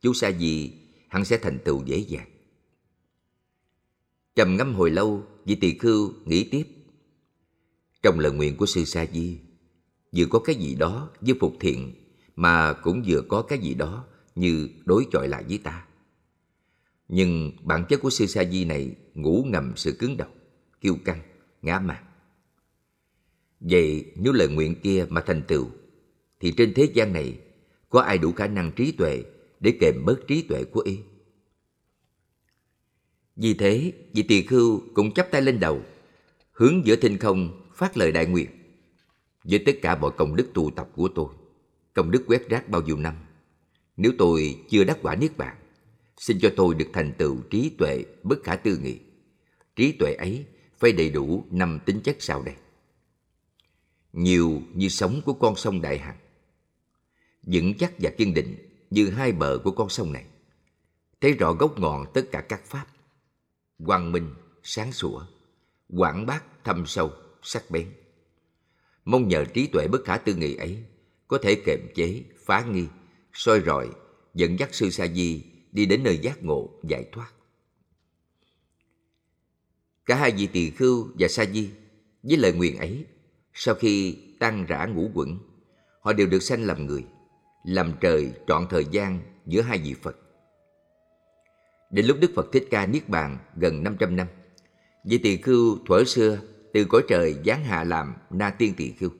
chú 0.00 0.14
sa 0.14 0.32
di 0.32 0.72
hẳn 1.08 1.24
sẽ 1.24 1.38
thành 1.38 1.58
tựu 1.64 1.84
dễ 1.84 1.98
dàng. 1.98 2.28
Trầm 4.34 4.56
ngâm 4.56 4.74
hồi 4.74 4.90
lâu, 4.90 5.22
vị 5.44 5.54
tỳ 5.54 5.78
khưu 5.78 6.12
nghĩ 6.24 6.44
tiếp. 6.44 6.66
Trong 8.02 8.18
lời 8.18 8.32
nguyện 8.32 8.56
của 8.56 8.66
sư 8.66 8.84
sa 8.84 9.06
di, 9.12 9.38
vừa 10.16 10.26
có 10.30 10.38
cái 10.38 10.56
gì 10.56 10.74
đó 10.74 11.10
với 11.20 11.34
phục 11.40 11.56
thiện 11.60 12.03
mà 12.36 12.72
cũng 12.72 13.02
vừa 13.06 13.22
có 13.28 13.42
cái 13.42 13.58
gì 13.58 13.74
đó 13.74 14.04
như 14.34 14.68
đối 14.84 15.06
chọi 15.12 15.28
lại 15.28 15.44
với 15.48 15.58
ta. 15.58 15.86
Nhưng 17.08 17.52
bản 17.62 17.84
chất 17.88 18.00
của 18.00 18.10
sư 18.10 18.26
sa 18.26 18.44
di 18.44 18.64
này 18.64 18.96
ngủ 19.14 19.44
ngầm 19.48 19.72
sự 19.76 19.92
cứng 19.92 20.16
đầu, 20.16 20.28
kiêu 20.80 20.96
căng, 21.04 21.20
ngã 21.62 21.78
mạn. 21.78 22.04
Vậy 23.60 24.12
nếu 24.16 24.32
lời 24.32 24.48
nguyện 24.48 24.74
kia 24.82 25.06
mà 25.08 25.20
thành 25.20 25.42
tựu, 25.48 25.66
thì 26.40 26.52
trên 26.56 26.74
thế 26.74 26.84
gian 26.94 27.12
này 27.12 27.38
có 27.88 28.00
ai 28.00 28.18
đủ 28.18 28.32
khả 28.32 28.46
năng 28.46 28.72
trí 28.72 28.92
tuệ 28.92 29.24
để 29.60 29.76
kèm 29.80 29.94
bớt 30.04 30.26
trí 30.26 30.42
tuệ 30.42 30.64
của 30.64 30.80
y? 30.80 30.98
Vì 33.36 33.54
thế, 33.54 33.92
vị 34.12 34.22
tỳ 34.22 34.42
khưu 34.42 34.82
cũng 34.94 35.14
chắp 35.14 35.30
tay 35.30 35.42
lên 35.42 35.60
đầu, 35.60 35.82
hướng 36.52 36.86
giữa 36.86 36.96
thinh 36.96 37.18
không 37.18 37.70
phát 37.74 37.96
lời 37.96 38.12
đại 38.12 38.26
nguyện 38.26 38.48
với 39.44 39.62
tất 39.66 39.72
cả 39.82 39.96
mọi 39.96 40.10
công 40.16 40.36
đức 40.36 40.50
tu 40.54 40.70
tập 40.76 40.88
của 40.96 41.08
tôi, 41.14 41.28
công 41.94 42.10
đức 42.10 42.24
quét 42.26 42.48
rác 42.48 42.68
bao 42.68 42.82
nhiêu 42.82 42.96
năm. 42.96 43.14
Nếu 43.96 44.12
tôi 44.18 44.64
chưa 44.70 44.84
đắc 44.84 44.98
quả 45.02 45.14
niết 45.14 45.36
bàn, 45.36 45.56
xin 46.16 46.38
cho 46.40 46.52
tôi 46.56 46.74
được 46.74 46.88
thành 46.92 47.12
tựu 47.18 47.36
trí 47.50 47.70
tuệ 47.78 48.04
bất 48.22 48.44
khả 48.44 48.56
tư 48.56 48.78
nghị. 48.78 48.98
Trí 49.76 49.92
tuệ 49.92 50.12
ấy 50.12 50.46
phải 50.78 50.92
đầy 50.92 51.10
đủ 51.10 51.44
năm 51.50 51.78
tính 51.86 52.00
chất 52.00 52.16
sau 52.20 52.42
đây. 52.42 52.54
Nhiều 54.12 54.62
như 54.74 54.88
sóng 54.88 55.20
của 55.24 55.32
con 55.32 55.56
sông 55.56 55.82
Đại 55.82 55.98
Hằng. 55.98 56.18
Vững 57.42 57.74
chắc 57.78 57.92
và 57.98 58.10
kiên 58.10 58.34
định 58.34 58.56
như 58.90 59.10
hai 59.10 59.32
bờ 59.32 59.58
của 59.64 59.70
con 59.70 59.88
sông 59.88 60.12
này. 60.12 60.24
Thấy 61.20 61.32
rõ 61.32 61.52
gốc 61.52 61.78
ngọn 61.78 62.06
tất 62.14 62.22
cả 62.32 62.40
các 62.40 62.64
pháp. 62.66 62.86
Quang 63.86 64.12
minh, 64.12 64.34
sáng 64.62 64.92
sủa, 64.92 65.26
quảng 65.88 66.26
bác, 66.26 66.64
thâm 66.64 66.86
sâu, 66.86 67.12
sắc 67.42 67.70
bén 67.70 67.92
mong 69.04 69.28
nhờ 69.28 69.44
trí 69.44 69.66
tuệ 69.66 69.88
bất 69.88 70.04
khả 70.04 70.16
tư 70.16 70.34
nghị 70.34 70.54
ấy 70.54 70.84
có 71.28 71.38
thể 71.42 71.54
kềm 71.54 71.80
chế, 71.94 72.22
phá 72.44 72.60
nghi, 72.60 72.86
soi 73.32 73.60
rọi, 73.60 73.88
dẫn 74.34 74.58
dắt 74.58 74.74
sư 74.74 74.90
sa 74.90 75.06
di 75.06 75.42
đi 75.72 75.86
đến 75.86 76.02
nơi 76.02 76.18
giác 76.18 76.42
ngộ, 76.42 76.70
giải 76.88 77.04
thoát. 77.12 77.32
Cả 80.06 80.14
hai 80.14 80.30
vị 80.30 80.46
tỳ 80.46 80.70
khưu 80.70 81.08
và 81.18 81.28
sa 81.28 81.44
di 81.44 81.70
với 82.22 82.36
lời 82.36 82.52
nguyện 82.52 82.78
ấy, 82.78 83.04
sau 83.54 83.74
khi 83.74 84.16
tan 84.38 84.66
rã 84.66 84.86
ngũ 84.86 85.10
quẩn, 85.14 85.38
họ 86.00 86.12
đều 86.12 86.26
được 86.26 86.42
sanh 86.42 86.66
làm 86.66 86.86
người, 86.86 87.04
làm 87.64 87.92
trời 88.00 88.32
trọn 88.46 88.66
thời 88.70 88.84
gian 88.90 89.20
giữa 89.46 89.62
hai 89.62 89.78
vị 89.78 89.94
Phật. 90.02 90.16
Đến 91.90 92.06
lúc 92.06 92.16
Đức 92.20 92.30
Phật 92.34 92.46
Thích 92.52 92.68
Ca 92.70 92.86
Niết 92.86 93.08
Bàn 93.08 93.38
gần 93.56 93.82
500 93.82 94.16
năm, 94.16 94.26
vị 95.04 95.18
tỳ 95.18 95.36
khưu 95.36 95.78
thuở 95.86 96.04
xưa 96.04 96.38
từ 96.72 96.84
cõi 96.84 97.02
trời 97.08 97.36
giáng 97.46 97.64
hạ 97.64 97.84
làm 97.84 98.14
na 98.30 98.50
tiên 98.50 98.74
tỳ 98.76 98.90
khưu. 98.90 99.10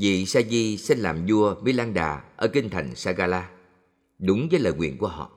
Vị 0.00 0.26
Sa 0.26 0.40
Di 0.50 0.76
xin 0.76 0.98
làm 0.98 1.26
vua 1.28 1.54
Mi 1.62 1.72
Lan 1.72 1.94
Đà 1.94 2.24
ở 2.36 2.48
kinh 2.48 2.70
thành 2.70 2.94
Sagala, 2.94 3.50
đúng 4.18 4.48
với 4.50 4.60
lời 4.60 4.72
nguyện 4.72 4.98
của 4.98 5.08
họ. 5.08 5.30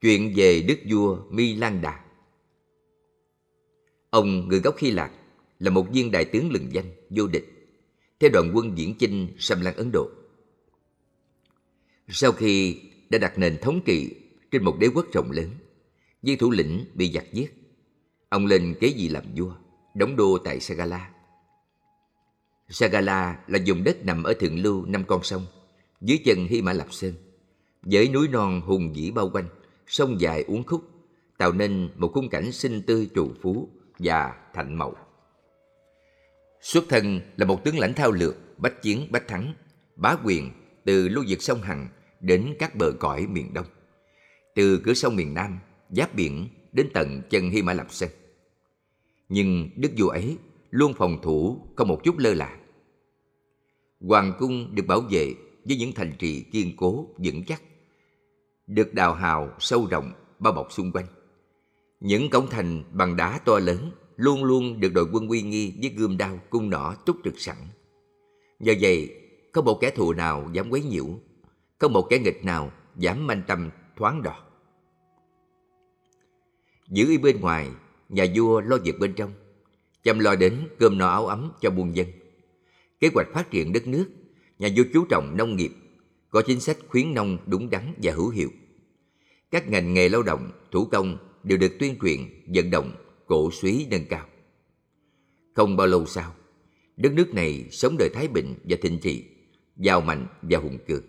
Chuyện 0.00 0.32
về 0.36 0.62
đức 0.62 0.78
vua 0.90 1.18
Mi 1.30 1.54
Lan 1.54 1.82
Đà 1.82 2.04
Ông 4.10 4.48
người 4.48 4.60
gốc 4.60 4.78
Hy 4.78 4.90
Lạp 4.90 5.10
là 5.58 5.70
một 5.70 5.86
viên 5.92 6.10
đại 6.10 6.24
tướng 6.24 6.50
lừng 6.50 6.68
danh, 6.72 6.92
vô 7.10 7.26
địch, 7.26 7.48
theo 8.20 8.30
đoàn 8.32 8.52
quân 8.54 8.78
diễn 8.78 8.94
chinh 8.98 9.28
xâm 9.38 9.60
lăng 9.60 9.76
Ấn 9.76 9.90
Độ. 9.92 10.10
Sau 12.08 12.32
khi 12.32 12.80
đã 13.10 13.18
đặt 13.18 13.38
nền 13.38 13.58
thống 13.62 13.80
trị 13.84 14.14
trên 14.50 14.64
một 14.64 14.76
đế 14.80 14.86
quốc 14.94 15.06
rộng 15.12 15.30
lớn, 15.30 15.50
viên 16.22 16.38
thủ 16.38 16.50
lĩnh 16.50 16.84
bị 16.94 17.12
giặc 17.12 17.32
giết 17.32 17.54
Ông 18.28 18.46
lên 18.46 18.74
kế 18.80 18.94
vị 18.96 19.08
làm 19.08 19.24
vua, 19.36 19.54
đóng 19.94 20.16
đô 20.16 20.38
tại 20.38 20.60
Sagala. 20.60 21.10
Sagala 22.68 23.38
là 23.46 23.58
vùng 23.66 23.84
đất 23.84 24.04
nằm 24.04 24.22
ở 24.22 24.34
thượng 24.34 24.58
lưu 24.58 24.86
năm 24.86 25.04
con 25.06 25.22
sông, 25.22 25.46
dưới 26.00 26.18
chân 26.24 26.46
Hy 26.46 26.62
Mã 26.62 26.72
Lạp 26.72 26.92
Sơn, 26.92 27.14
với 27.82 28.08
núi 28.08 28.28
non 28.28 28.60
hùng 28.60 28.92
vĩ 28.92 29.10
bao 29.10 29.30
quanh, 29.30 29.48
sông 29.86 30.20
dài 30.20 30.44
uốn 30.48 30.62
khúc, 30.64 30.82
tạo 31.38 31.52
nên 31.52 31.90
một 31.96 32.10
khung 32.14 32.28
cảnh 32.28 32.52
xinh 32.52 32.82
tươi 32.82 33.08
trù 33.14 33.30
phú 33.42 33.68
và 33.98 34.34
thạnh 34.54 34.78
mậu. 34.78 34.94
Xuất 36.60 36.84
thân 36.88 37.20
là 37.36 37.46
một 37.46 37.64
tướng 37.64 37.78
lãnh 37.78 37.94
thao 37.94 38.10
lược, 38.10 38.58
bách 38.58 38.82
chiến 38.82 39.08
bách 39.10 39.28
thắng, 39.28 39.54
bá 39.96 40.16
quyền 40.24 40.50
từ 40.84 41.08
lưu 41.08 41.24
vực 41.28 41.42
sông 41.42 41.62
Hằng 41.62 41.88
đến 42.20 42.54
các 42.58 42.74
bờ 42.74 42.92
cõi 43.00 43.26
miền 43.26 43.54
Đông. 43.54 43.66
Từ 44.54 44.80
cửa 44.84 44.94
sông 44.94 45.16
miền 45.16 45.34
Nam, 45.34 45.58
giáp 45.90 46.14
biển 46.14 46.48
đến 46.72 46.88
tận 46.94 47.22
chân 47.30 47.50
Hy 47.50 47.62
Mã 47.62 47.72
Lạp 47.72 47.92
Sơn. 47.92 48.10
Nhưng 49.32 49.70
đức 49.76 49.92
vua 49.96 50.08
ấy 50.08 50.38
luôn 50.70 50.94
phòng 50.94 51.18
thủ 51.22 51.60
không 51.76 51.88
một 51.88 52.00
chút 52.04 52.18
lơ 52.18 52.34
là. 52.34 52.58
Hoàng 54.00 54.32
cung 54.38 54.74
được 54.74 54.86
bảo 54.86 55.00
vệ 55.10 55.34
với 55.64 55.76
những 55.76 55.92
thành 55.92 56.12
trì 56.18 56.42
kiên 56.42 56.76
cố, 56.76 57.06
vững 57.18 57.44
chắc, 57.44 57.62
được 58.66 58.94
đào 58.94 59.14
hào, 59.14 59.50
sâu 59.58 59.86
rộng, 59.90 60.12
bao 60.38 60.52
bọc 60.52 60.72
xung 60.72 60.92
quanh. 60.92 61.06
Những 62.00 62.30
cổng 62.30 62.46
thành 62.50 62.82
bằng 62.92 63.16
đá 63.16 63.40
to 63.44 63.58
lớn 63.58 63.90
luôn 64.16 64.44
luôn 64.44 64.80
được 64.80 64.92
đội 64.94 65.06
quân 65.12 65.28
uy 65.28 65.42
nghi 65.42 65.74
với 65.80 65.90
gươm 65.90 66.16
đao, 66.16 66.40
cung 66.50 66.70
nỏ 66.70 66.94
túc 67.06 67.16
trực 67.24 67.40
sẵn. 67.40 67.56
Nhờ 68.60 68.74
vậy, 68.80 69.16
có 69.52 69.62
một 69.62 69.78
kẻ 69.80 69.90
thù 69.90 70.12
nào 70.12 70.50
dám 70.52 70.70
quấy 70.70 70.82
nhiễu, 70.82 71.06
có 71.78 71.88
một 71.88 72.06
kẻ 72.10 72.18
nghịch 72.18 72.44
nào 72.44 72.72
dám 72.96 73.26
manh 73.26 73.42
tâm 73.46 73.70
thoáng 73.96 74.22
đọt. 74.22 74.42
Giữ 76.88 77.08
y 77.08 77.18
bên 77.18 77.40
ngoài, 77.40 77.70
nhà 78.12 78.26
vua 78.34 78.60
lo 78.60 78.76
việc 78.84 78.98
bên 78.98 79.14
trong, 79.14 79.32
chăm 80.02 80.18
lo 80.18 80.36
đến 80.36 80.68
cơm 80.78 80.98
no 80.98 81.08
áo 81.08 81.26
ấm 81.26 81.52
cho 81.60 81.70
buôn 81.70 81.96
dân. 81.96 82.06
Kế 83.00 83.10
hoạch 83.14 83.26
phát 83.34 83.50
triển 83.50 83.72
đất 83.72 83.86
nước, 83.86 84.06
nhà 84.58 84.68
vua 84.76 84.84
chú 84.92 85.04
trọng 85.04 85.36
nông 85.36 85.56
nghiệp, 85.56 85.72
có 86.30 86.42
chính 86.42 86.60
sách 86.60 86.76
khuyến 86.88 87.14
nông 87.14 87.38
đúng 87.46 87.70
đắn 87.70 87.94
và 88.02 88.12
hữu 88.12 88.28
hiệu. 88.28 88.50
Các 89.50 89.68
ngành 89.68 89.94
nghề 89.94 90.08
lao 90.08 90.22
động, 90.22 90.50
thủ 90.70 90.84
công 90.84 91.18
đều 91.42 91.58
được 91.58 91.72
tuyên 91.78 91.96
truyền, 92.02 92.20
vận 92.54 92.70
động, 92.70 92.92
cổ 93.26 93.50
suý 93.50 93.86
nâng 93.90 94.04
cao. 94.04 94.26
Không 95.54 95.76
bao 95.76 95.86
lâu 95.86 96.06
sau, 96.06 96.34
đất 96.96 97.12
nước 97.12 97.34
này 97.34 97.68
sống 97.70 97.96
đời 97.98 98.08
thái 98.14 98.28
bình 98.28 98.54
và 98.64 98.76
thịnh 98.82 98.98
trị, 98.98 99.24
giàu 99.76 100.00
mạnh 100.00 100.26
và 100.42 100.58
hùng 100.58 100.78
cường. 100.88 101.04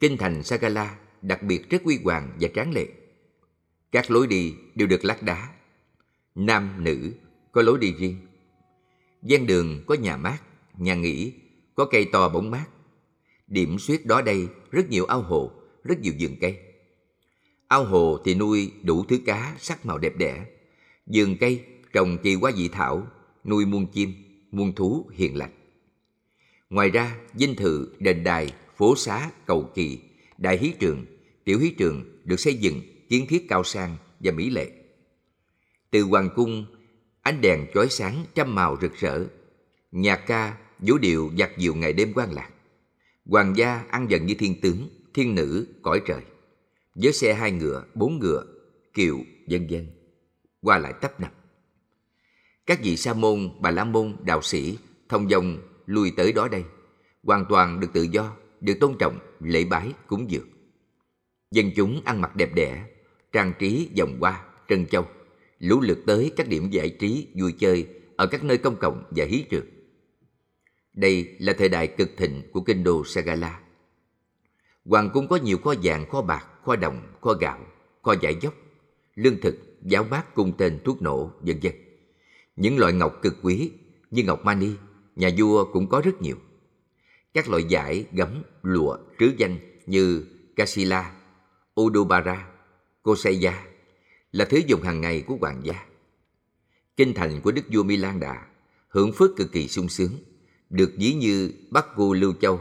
Kinh 0.00 0.16
thành 0.16 0.42
Sagala 0.42 0.98
đặc 1.22 1.42
biệt 1.42 1.70
rất 1.70 1.84
uy 1.84 1.98
hoàng 2.04 2.36
và 2.40 2.48
tráng 2.54 2.72
lệ. 2.72 2.86
Các 3.94 4.10
lối 4.10 4.26
đi 4.26 4.54
đều 4.74 4.88
được 4.88 5.04
lát 5.04 5.22
đá. 5.22 5.48
Nam, 6.34 6.84
nữ 6.84 7.12
có 7.52 7.62
lối 7.62 7.78
đi 7.78 7.92
riêng. 7.92 8.16
gian 9.22 9.46
đường 9.46 9.82
có 9.86 9.94
nhà 9.94 10.16
mát, 10.16 10.38
nhà 10.78 10.94
nghỉ, 10.94 11.32
có 11.74 11.84
cây 11.84 12.04
to 12.12 12.28
bóng 12.28 12.50
mát. 12.50 12.64
Điểm 13.46 13.78
suyết 13.78 14.06
đó 14.06 14.22
đây 14.22 14.48
rất 14.70 14.88
nhiều 14.90 15.04
ao 15.04 15.22
hồ, 15.22 15.52
rất 15.84 16.00
nhiều 16.00 16.12
vườn 16.20 16.36
cây. 16.40 16.58
Ao 17.68 17.84
hồ 17.84 18.18
thì 18.24 18.34
nuôi 18.34 18.72
đủ 18.82 19.04
thứ 19.08 19.18
cá 19.26 19.56
sắc 19.58 19.86
màu 19.86 19.98
đẹp 19.98 20.16
đẽ. 20.18 20.46
Vườn 21.06 21.36
cây 21.40 21.64
trồng 21.92 22.18
kỳ 22.22 22.34
hoa 22.34 22.52
dị 22.52 22.68
thảo, 22.68 23.06
nuôi 23.44 23.66
muôn 23.66 23.86
chim, 23.86 24.12
muôn 24.50 24.74
thú 24.74 25.10
hiền 25.12 25.36
lành. 25.36 25.52
Ngoài 26.70 26.90
ra, 26.90 27.16
dinh 27.34 27.54
thự, 27.56 27.94
đền 27.98 28.24
đài, 28.24 28.52
phố 28.76 28.96
xá, 28.96 29.30
cầu 29.46 29.70
kỳ, 29.74 29.98
đại 30.38 30.58
hí 30.58 30.72
trường, 30.80 31.04
tiểu 31.44 31.58
hí 31.58 31.70
trường 31.70 32.20
được 32.24 32.40
xây 32.40 32.54
dựng 32.54 32.80
kiến 33.14 33.26
thiết 33.26 33.46
cao 33.48 33.64
sang 33.64 33.96
và 34.20 34.32
mỹ 34.32 34.50
lệ. 34.50 34.70
Từ 35.90 36.02
hoàng 36.02 36.28
cung, 36.34 36.66
ánh 37.22 37.40
đèn 37.40 37.66
chói 37.74 37.88
sáng 37.88 38.24
trăm 38.34 38.54
màu 38.54 38.76
rực 38.80 38.94
rỡ, 38.94 39.24
nhạc 39.92 40.16
ca, 40.16 40.56
vũ 40.78 40.98
điệu 40.98 41.30
giặc 41.38 41.58
dịu 41.58 41.74
ngày 41.74 41.92
đêm 41.92 42.12
quan 42.14 42.32
lạc. 42.32 42.50
Hoàng 43.26 43.56
gia 43.56 43.84
ăn 43.90 44.10
dần 44.10 44.26
như 44.26 44.34
thiên 44.34 44.60
tướng, 44.60 44.88
thiên 45.14 45.34
nữ, 45.34 45.66
cõi 45.82 46.02
trời. 46.06 46.20
Với 46.94 47.12
xe 47.12 47.34
hai 47.34 47.50
ngựa, 47.50 47.84
bốn 47.94 48.18
ngựa, 48.18 48.44
kiệu, 48.94 49.18
dân 49.46 49.70
dân, 49.70 49.86
qua 50.60 50.78
lại 50.78 50.92
tấp 51.00 51.20
nập. 51.20 51.32
Các 52.66 52.80
vị 52.82 52.96
sa 52.96 53.14
môn, 53.14 53.50
bà 53.60 53.70
la 53.70 53.84
môn, 53.84 54.16
đạo 54.24 54.42
sĩ, 54.42 54.78
thông 55.08 55.30
dòng 55.30 55.58
lui 55.86 56.12
tới 56.16 56.32
đó 56.32 56.48
đây, 56.48 56.64
hoàn 57.22 57.44
toàn 57.48 57.80
được 57.80 57.88
tự 57.92 58.02
do, 58.02 58.36
được 58.60 58.74
tôn 58.80 58.96
trọng, 58.98 59.18
lễ 59.40 59.64
bái, 59.64 59.92
cúng 60.06 60.30
dường. 60.30 60.48
Dân 61.50 61.70
chúng 61.76 62.00
ăn 62.04 62.20
mặc 62.20 62.36
đẹp 62.36 62.54
đẽ, 62.54 62.84
trang 63.34 63.52
trí 63.58 63.88
vòng 63.98 64.16
hoa, 64.20 64.44
trân 64.68 64.86
châu, 64.86 65.06
lũ 65.58 65.80
lượt 65.80 65.98
tới 66.06 66.32
các 66.36 66.48
điểm 66.48 66.70
giải 66.70 66.88
trí, 66.88 67.28
vui 67.34 67.52
chơi 67.58 67.86
ở 68.16 68.26
các 68.26 68.44
nơi 68.44 68.58
công 68.58 68.76
cộng 68.76 69.04
và 69.10 69.24
hí 69.24 69.44
trường. 69.50 69.66
Đây 70.92 71.36
là 71.38 71.52
thời 71.58 71.68
đại 71.68 71.86
cực 71.86 72.10
thịnh 72.16 72.42
của 72.52 72.60
kinh 72.60 72.84
đô 72.84 73.04
Sagala. 73.04 73.60
Hoàng 74.84 75.10
cung 75.14 75.28
có 75.28 75.36
nhiều 75.36 75.58
kho 75.58 75.74
vàng, 75.82 76.08
kho 76.10 76.22
bạc, 76.22 76.46
kho 76.64 76.76
đồng, 76.76 77.02
kho 77.20 77.32
gạo, 77.32 77.58
kho 78.02 78.14
giải 78.20 78.36
dốc, 78.40 78.54
lương 79.14 79.40
thực, 79.40 79.56
giáo 79.82 80.04
bát 80.04 80.34
cung 80.34 80.52
tên 80.58 80.78
thuốc 80.84 81.02
nổ, 81.02 81.30
vân 81.40 81.60
vân. 81.62 81.72
Những 82.56 82.78
loại 82.78 82.92
ngọc 82.92 83.18
cực 83.22 83.36
quý 83.42 83.70
như 84.10 84.22
ngọc 84.22 84.44
mani, 84.44 84.70
nhà 85.16 85.30
vua 85.38 85.72
cũng 85.72 85.88
có 85.88 86.00
rất 86.04 86.22
nhiều. 86.22 86.36
Các 87.34 87.48
loại 87.48 87.64
giải, 87.68 88.06
gấm, 88.12 88.42
lụa, 88.62 88.96
trứ 89.18 89.32
danh 89.36 89.58
như 89.86 90.24
Kasila, 90.56 91.14
Udubara, 91.80 92.53
cô 93.04 93.16
xây 93.16 93.36
gia 93.36 93.66
là 94.32 94.44
thứ 94.44 94.60
dùng 94.66 94.82
hàng 94.82 95.00
ngày 95.00 95.24
của 95.26 95.36
hoàng 95.40 95.60
gia. 95.64 95.86
Kinh 96.96 97.14
thành 97.14 97.40
của 97.40 97.52
đức 97.52 97.62
vua 97.72 97.82
Milan 97.82 98.20
Đà 98.20 98.46
hưởng 98.88 99.12
phước 99.12 99.36
cực 99.36 99.52
kỳ 99.52 99.68
sung 99.68 99.88
sướng, 99.88 100.12
được 100.70 100.92
ví 100.98 101.14
như 101.14 101.52
Bắc 101.70 101.96
Cù 101.96 102.14
Lưu 102.14 102.34
Châu 102.40 102.60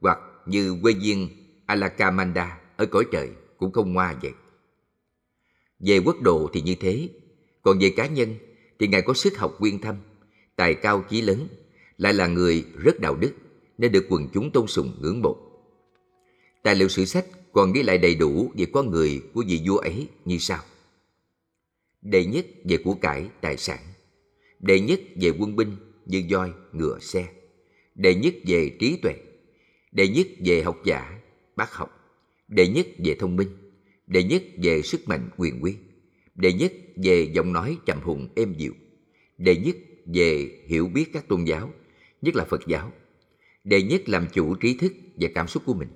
hoặc 0.00 0.18
như 0.46 0.76
quê 0.82 0.92
viên 0.92 1.28
Alakamanda 1.66 2.60
ở 2.76 2.86
cõi 2.86 3.04
trời 3.12 3.28
cũng 3.58 3.72
không 3.72 3.92
ngoa 3.92 4.14
vậy. 4.22 4.32
Về 5.80 5.98
quốc 5.98 6.16
độ 6.20 6.50
thì 6.52 6.60
như 6.60 6.74
thế, 6.80 7.08
còn 7.62 7.78
về 7.78 7.90
cá 7.96 8.06
nhân 8.06 8.34
thì 8.78 8.88
Ngài 8.88 9.02
có 9.02 9.14
sức 9.14 9.38
học 9.38 9.56
quyên 9.58 9.78
thâm, 9.78 9.96
tài 10.56 10.74
cao 10.74 11.04
chí 11.10 11.20
lớn, 11.20 11.48
lại 11.98 12.12
là 12.12 12.26
người 12.26 12.64
rất 12.76 13.00
đạo 13.00 13.16
đức 13.16 13.32
nên 13.78 13.92
được 13.92 14.06
quần 14.10 14.28
chúng 14.34 14.50
tôn 14.50 14.66
sùng 14.66 14.92
ngưỡng 15.00 15.22
mộ. 15.22 15.36
Tài 16.62 16.74
liệu 16.74 16.88
sử 16.88 17.04
sách 17.04 17.26
còn 17.52 17.72
ghi 17.72 17.82
lại 17.82 17.98
đầy 17.98 18.14
đủ 18.14 18.52
về 18.56 18.66
con 18.72 18.90
người 18.90 19.22
của 19.34 19.44
vị 19.48 19.60
vua 19.66 19.76
ấy 19.76 20.08
như 20.24 20.38
sau. 20.38 20.60
Đệ 22.02 22.24
nhất 22.24 22.46
về 22.64 22.76
của 22.76 22.94
cải, 22.94 23.28
tài 23.40 23.56
sản. 23.56 23.78
Đệ 24.60 24.80
nhất 24.80 25.00
về 25.20 25.30
quân 25.38 25.56
binh 25.56 25.76
như 26.06 26.22
voi, 26.30 26.52
ngựa, 26.72 26.98
xe. 27.00 27.28
Đệ 27.94 28.14
nhất 28.14 28.34
về 28.46 28.76
trí 28.80 28.96
tuệ. 29.02 29.14
Đệ 29.92 30.08
nhất 30.08 30.26
về 30.44 30.62
học 30.62 30.78
giả, 30.84 31.20
bác 31.56 31.72
học. 31.72 31.90
Đệ 32.48 32.68
nhất 32.68 32.86
về 33.04 33.14
thông 33.18 33.36
minh. 33.36 33.48
Đệ 34.06 34.22
nhất 34.22 34.42
về 34.62 34.82
sức 34.82 35.08
mạnh 35.08 35.30
quyền 35.36 35.62
quý. 35.62 35.74
Đệ 36.34 36.52
nhất 36.52 36.72
về 36.96 37.30
giọng 37.34 37.52
nói 37.52 37.78
trầm 37.86 38.00
hùng 38.00 38.28
êm 38.36 38.54
dịu. 38.58 38.72
Đệ 39.38 39.56
nhất 39.56 39.76
về 40.06 40.50
hiểu 40.66 40.86
biết 40.86 41.12
các 41.12 41.28
tôn 41.28 41.44
giáo, 41.44 41.72
nhất 42.22 42.36
là 42.36 42.44
Phật 42.44 42.60
giáo. 42.66 42.92
Đệ 43.64 43.82
nhất 43.82 44.08
làm 44.08 44.26
chủ 44.32 44.54
trí 44.54 44.74
thức 44.74 44.92
và 45.14 45.28
cảm 45.34 45.48
xúc 45.48 45.62
của 45.66 45.74
mình. 45.74 45.88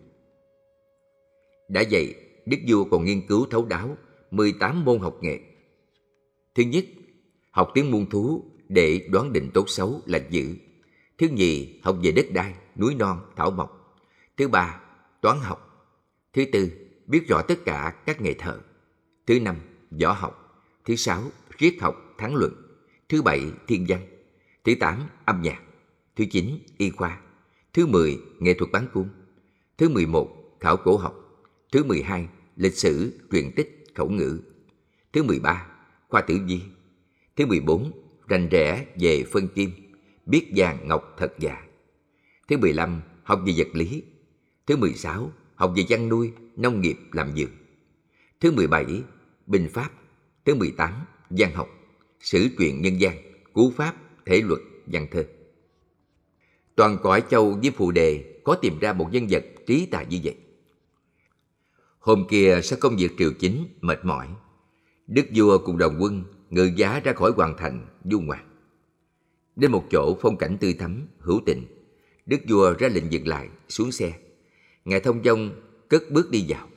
Đã 1.68 1.82
vậy, 1.90 2.14
Đức 2.46 2.56
Vua 2.68 2.84
còn 2.84 3.04
nghiên 3.04 3.26
cứu 3.26 3.46
thấu 3.50 3.64
đáo 3.64 3.96
18 4.30 4.84
môn 4.84 4.98
học 4.98 5.16
nghệ. 5.20 5.40
Thứ 6.54 6.62
nhất, 6.62 6.84
học 7.50 7.70
tiếng 7.74 7.90
muôn 7.90 8.06
thú 8.06 8.44
để 8.68 9.06
đoán 9.08 9.32
định 9.32 9.50
tốt 9.54 9.64
xấu 9.68 10.02
là 10.06 10.20
dữ. 10.30 10.56
Thứ 11.18 11.28
nhì, 11.28 11.80
học 11.82 11.96
về 12.02 12.12
đất 12.12 12.26
đai, 12.32 12.54
núi 12.76 12.94
non, 12.94 13.20
thảo 13.36 13.50
mộc. 13.50 13.98
Thứ 14.36 14.48
ba, 14.48 14.80
toán 15.20 15.38
học. 15.40 15.88
Thứ 16.32 16.44
tư, 16.52 16.70
biết 17.06 17.28
rõ 17.28 17.42
tất 17.42 17.64
cả 17.64 17.94
các 18.06 18.20
nghề 18.20 18.34
thợ. 18.34 18.58
Thứ 19.26 19.40
năm, 19.40 19.56
võ 20.02 20.12
học. 20.12 20.64
Thứ 20.84 20.96
sáu, 20.96 21.22
triết 21.58 21.74
học, 21.80 21.96
thắng 22.18 22.34
luận. 22.34 22.52
Thứ 23.08 23.22
bảy, 23.22 23.40
thiên 23.66 23.84
văn. 23.88 24.00
Thứ 24.64 24.74
tám, 24.80 25.02
âm 25.24 25.42
nhạc. 25.42 25.62
Thứ 26.16 26.24
chín, 26.30 26.58
y 26.78 26.90
khoa. 26.90 27.20
Thứ 27.72 27.86
mười, 27.86 28.20
nghệ 28.38 28.54
thuật 28.54 28.72
bán 28.72 28.86
cung. 28.92 29.08
Thứ 29.78 29.88
mười 29.88 30.06
một, 30.06 30.28
khảo 30.60 30.76
cổ 30.76 30.96
học. 30.96 31.21
Thứ 31.72 31.84
mười 31.84 32.02
hai, 32.02 32.28
lịch 32.56 32.74
sử, 32.74 33.20
truyền 33.32 33.52
tích, 33.56 33.84
khẩu 33.94 34.10
ngữ. 34.10 34.40
Thứ 35.12 35.22
mười 35.22 35.38
ba, 35.38 35.66
khoa 36.08 36.20
tử 36.20 36.38
vi. 36.46 36.60
Thứ 37.36 37.46
mười 37.46 37.60
bốn, 37.60 37.92
rành 38.28 38.48
rẽ 38.48 38.86
về 39.00 39.24
phân 39.32 39.48
kim, 39.48 39.70
biết 40.26 40.46
vàng 40.56 40.88
ngọc 40.88 41.14
thật 41.18 41.32
giả. 41.38 41.66
Thứ 42.48 42.56
mười 42.56 42.72
lăm, 42.72 43.00
học 43.22 43.40
về 43.46 43.52
vật 43.56 43.68
lý. 43.72 44.02
Thứ 44.66 44.76
mười 44.76 44.94
sáu, 44.94 45.32
học 45.54 45.72
về 45.76 45.82
chăn 45.88 46.08
nuôi, 46.08 46.32
nông 46.56 46.80
nghiệp, 46.80 46.96
làm 47.12 47.32
vườn. 47.36 47.48
Thứ 48.40 48.52
mười 48.52 48.66
bảy, 48.66 49.02
binh 49.46 49.68
pháp. 49.72 49.90
Thứ 50.44 50.54
mười 50.54 50.70
tám, 50.76 51.04
văn 51.30 51.52
học, 51.54 51.68
sử 52.20 52.48
truyện 52.58 52.82
nhân 52.82 53.00
gian, 53.00 53.16
cú 53.52 53.72
pháp, 53.76 53.96
thể 54.26 54.42
luật, 54.42 54.60
văn 54.86 55.06
thơ. 55.10 55.24
Toàn 56.74 56.98
cõi 57.02 57.22
châu 57.30 57.58
với 57.62 57.70
phụ 57.70 57.90
đề 57.90 58.40
có 58.44 58.54
tìm 58.54 58.78
ra 58.78 58.92
một 58.92 59.08
nhân 59.12 59.26
vật 59.30 59.44
trí 59.66 59.86
tài 59.86 60.06
như 60.06 60.18
vậy. 60.24 60.36
Hôm 62.02 62.26
kia 62.28 62.60
sau 62.62 62.78
công 62.80 62.96
việc 62.96 63.12
triều 63.18 63.32
chính 63.38 63.68
mệt 63.80 64.04
mỏi, 64.04 64.28
Đức 65.06 65.26
vua 65.34 65.58
cùng 65.58 65.78
đồng 65.78 65.98
quân 66.00 66.24
ngự 66.50 66.70
giá 66.76 67.00
ra 67.04 67.12
khỏi 67.12 67.32
hoàng 67.36 67.54
thành 67.58 67.86
du 68.04 68.20
ngoạn. 68.20 68.48
Đến 69.56 69.72
một 69.72 69.84
chỗ 69.90 70.16
phong 70.20 70.36
cảnh 70.36 70.56
tươi 70.60 70.74
thắm, 70.74 71.06
hữu 71.18 71.40
tình, 71.46 71.66
Đức 72.26 72.40
vua 72.48 72.74
ra 72.78 72.88
lệnh 72.88 73.12
dừng 73.12 73.28
lại, 73.28 73.48
xuống 73.68 73.92
xe. 73.92 74.12
Ngài 74.84 75.00
thông 75.00 75.24
dong 75.24 75.50
cất 75.88 76.02
bước 76.10 76.30
đi 76.30 76.44
vào. 76.48 76.68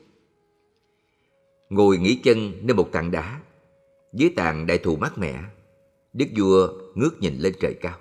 Ngồi 1.70 1.98
nghỉ 1.98 2.16
chân 2.16 2.52
nơi 2.62 2.76
một 2.76 2.90
tảng 2.92 3.12
đá, 3.12 3.42
Dưới 4.14 4.30
tàn 4.36 4.68
đại 4.68 4.78
thụ 4.78 4.96
mát 4.96 5.18
mẻ, 5.18 5.44
Đức 6.14 6.26
vua 6.38 6.70
ngước 6.96 7.22
nhìn 7.22 7.38
lên 7.38 7.54
trời 7.60 7.74
cao. 7.82 8.00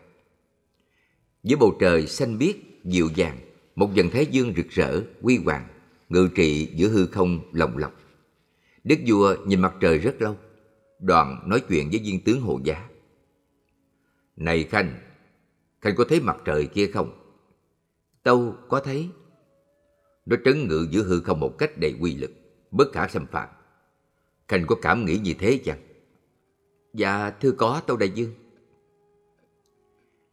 Dưới 1.42 1.56
bầu 1.56 1.76
trời 1.80 2.06
xanh 2.06 2.38
biếc, 2.38 2.56
dịu 2.84 3.08
dàng, 3.14 3.38
một 3.74 3.94
dần 3.94 4.10
thái 4.10 4.26
dương 4.26 4.52
rực 4.56 4.68
rỡ, 4.68 5.00
huy 5.22 5.36
hoàng, 5.36 5.68
ngự 6.08 6.28
trị 6.34 6.72
giữa 6.76 6.88
hư 6.88 7.06
không 7.06 7.40
lồng 7.52 7.76
lọc. 7.76 7.92
Đức 8.84 8.96
vua 9.06 9.36
nhìn 9.46 9.60
mặt 9.60 9.74
trời 9.80 9.98
rất 9.98 10.22
lâu, 10.22 10.36
đoàn 10.98 11.42
nói 11.46 11.62
chuyện 11.68 11.88
với 11.90 12.00
viên 12.04 12.24
tướng 12.24 12.40
hộ 12.40 12.60
giá. 12.64 12.88
Này 14.36 14.64
Khanh, 14.64 14.94
Khanh 15.80 15.94
có 15.96 16.04
thấy 16.08 16.20
mặt 16.20 16.36
trời 16.44 16.66
kia 16.66 16.86
không? 16.86 17.36
Tâu 18.22 18.54
có 18.68 18.80
thấy. 18.80 19.08
Nó 20.26 20.36
trấn 20.44 20.68
ngự 20.68 20.86
giữa 20.90 21.02
hư 21.02 21.20
không 21.20 21.40
một 21.40 21.58
cách 21.58 21.78
đầy 21.78 21.94
quy 22.00 22.14
lực, 22.14 22.30
bất 22.70 22.92
khả 22.92 23.08
xâm 23.08 23.26
phạm. 23.26 23.48
Khanh 24.48 24.66
có 24.66 24.76
cảm 24.82 25.04
nghĩ 25.04 25.18
như 25.18 25.34
thế 25.38 25.60
chăng? 25.64 25.78
Dạ, 26.94 27.30
thưa 27.30 27.52
có, 27.52 27.82
Tâu 27.86 27.96
Đại 27.96 28.10
Dương. 28.10 28.34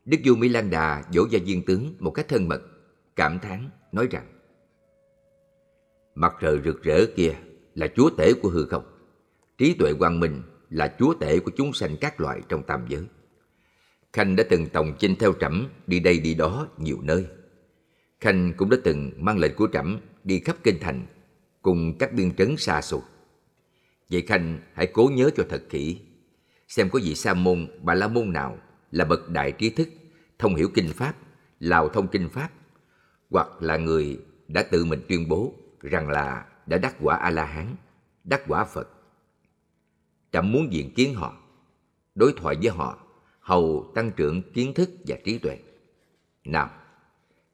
Đức 0.05 0.17
vua 0.25 0.35
Mỹ 0.35 0.49
Lan 0.49 0.69
Đà 0.69 1.03
dỗ 1.13 1.25
gia 1.29 1.39
viên 1.45 1.65
tướng 1.65 1.95
một 1.99 2.11
cách 2.11 2.27
thân 2.27 2.47
mật, 2.47 2.61
cảm 3.15 3.39
thán 3.39 3.69
nói 3.91 4.07
rằng 4.11 4.40
Mặt 6.15 6.33
trời 6.41 6.59
rực 6.65 6.83
rỡ 6.83 7.05
kia 7.15 7.33
là 7.75 7.87
chúa 7.95 8.09
tể 8.09 8.33
của 8.33 8.49
hư 8.49 8.65
không. 8.65 8.83
Trí 9.57 9.73
tuệ 9.73 9.93
quang 9.93 10.19
minh 10.19 10.41
là 10.69 10.95
chúa 10.99 11.13
tể 11.13 11.39
của 11.39 11.51
chúng 11.57 11.73
sanh 11.73 11.97
các 12.01 12.21
loại 12.21 12.41
trong 12.49 12.63
tam 12.63 12.85
giới. 12.89 13.03
Khanh 14.13 14.35
đã 14.35 14.43
từng 14.49 14.65
tòng 14.69 14.93
chinh 14.99 15.15
theo 15.15 15.33
trẫm 15.39 15.67
đi 15.87 15.99
đây 15.99 16.19
đi 16.19 16.33
đó 16.33 16.67
nhiều 16.77 16.97
nơi. 17.01 17.25
Khanh 18.19 18.53
cũng 18.57 18.69
đã 18.69 18.77
từng 18.83 19.11
mang 19.17 19.37
lệnh 19.37 19.55
của 19.55 19.67
trẫm 19.73 19.99
đi 20.23 20.39
khắp 20.39 20.57
kinh 20.63 20.77
thành 20.81 21.05
cùng 21.61 21.97
các 21.99 22.13
biên 22.13 22.35
trấn 22.35 22.57
xa 22.57 22.81
xôi. 22.81 23.01
Vậy 24.09 24.21
Khanh 24.21 24.59
hãy 24.73 24.87
cố 24.87 25.11
nhớ 25.13 25.29
cho 25.35 25.43
thật 25.49 25.63
kỹ, 25.69 25.99
xem 26.67 26.89
có 26.89 26.99
vị 27.03 27.15
sa 27.15 27.33
môn, 27.33 27.67
bà 27.81 27.93
la 27.93 28.07
môn 28.07 28.33
nào 28.33 28.57
là 28.91 29.05
bậc 29.05 29.29
đại 29.29 29.51
trí 29.51 29.69
thức, 29.69 29.89
thông 30.39 30.55
hiểu 30.55 30.69
kinh 30.73 30.89
pháp, 30.93 31.15
lào 31.59 31.89
thông 31.89 32.07
kinh 32.07 32.29
pháp, 32.29 32.49
hoặc 33.29 33.47
là 33.61 33.77
người 33.77 34.19
đã 34.47 34.63
tự 34.63 34.85
mình 34.85 35.01
tuyên 35.09 35.27
bố 35.29 35.53
rằng 35.81 36.09
là 36.09 36.45
đã 36.65 36.77
đắc 36.77 36.95
quả 37.01 37.15
a 37.15 37.29
la 37.29 37.45
hán, 37.45 37.75
đắc 38.23 38.41
quả 38.47 38.65
Phật. 38.65 38.89
Trẫm 40.31 40.51
muốn 40.51 40.73
diện 40.73 40.93
kiến 40.93 41.13
họ, 41.15 41.35
đối 42.15 42.33
thoại 42.37 42.55
với 42.61 42.71
họ, 42.71 43.07
hầu 43.39 43.91
tăng 43.95 44.11
trưởng 44.11 44.51
kiến 44.53 44.73
thức 44.73 44.89
và 45.07 45.17
trí 45.23 45.37
tuệ. 45.37 45.59
Nào, 46.45 46.69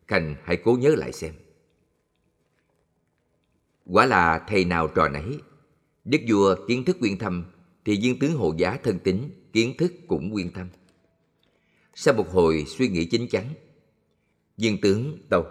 Khanh 0.07 0.35
hãy 0.43 0.57
cố 0.63 0.77
nhớ 0.77 0.95
lại 0.97 1.11
xem. 1.11 1.33
Quả 3.85 4.05
là 4.05 4.45
thầy 4.47 4.65
nào 4.65 4.87
trò 4.87 5.09
nấy, 5.09 5.39
đức 6.05 6.21
vua 6.27 6.55
kiến 6.67 6.85
thức 6.85 6.97
quyên 6.99 7.17
thâm, 7.17 7.45
thì 7.85 7.99
viên 8.01 8.19
tướng 8.19 8.35
hộ 8.35 8.53
giá 8.57 8.77
thân 8.83 8.99
tính 8.99 9.29
kiến 9.53 9.77
thức 9.77 9.93
cũng 10.07 10.33
quyên 10.33 10.53
thâm. 10.53 10.67
Sau 11.93 12.13
một 12.13 12.29
hồi 12.31 12.65
suy 12.67 12.87
nghĩ 12.87 13.05
chính 13.05 13.27
chắn, 13.27 13.45
viên 14.57 14.81
tướng 14.81 15.17
tâu. 15.29 15.45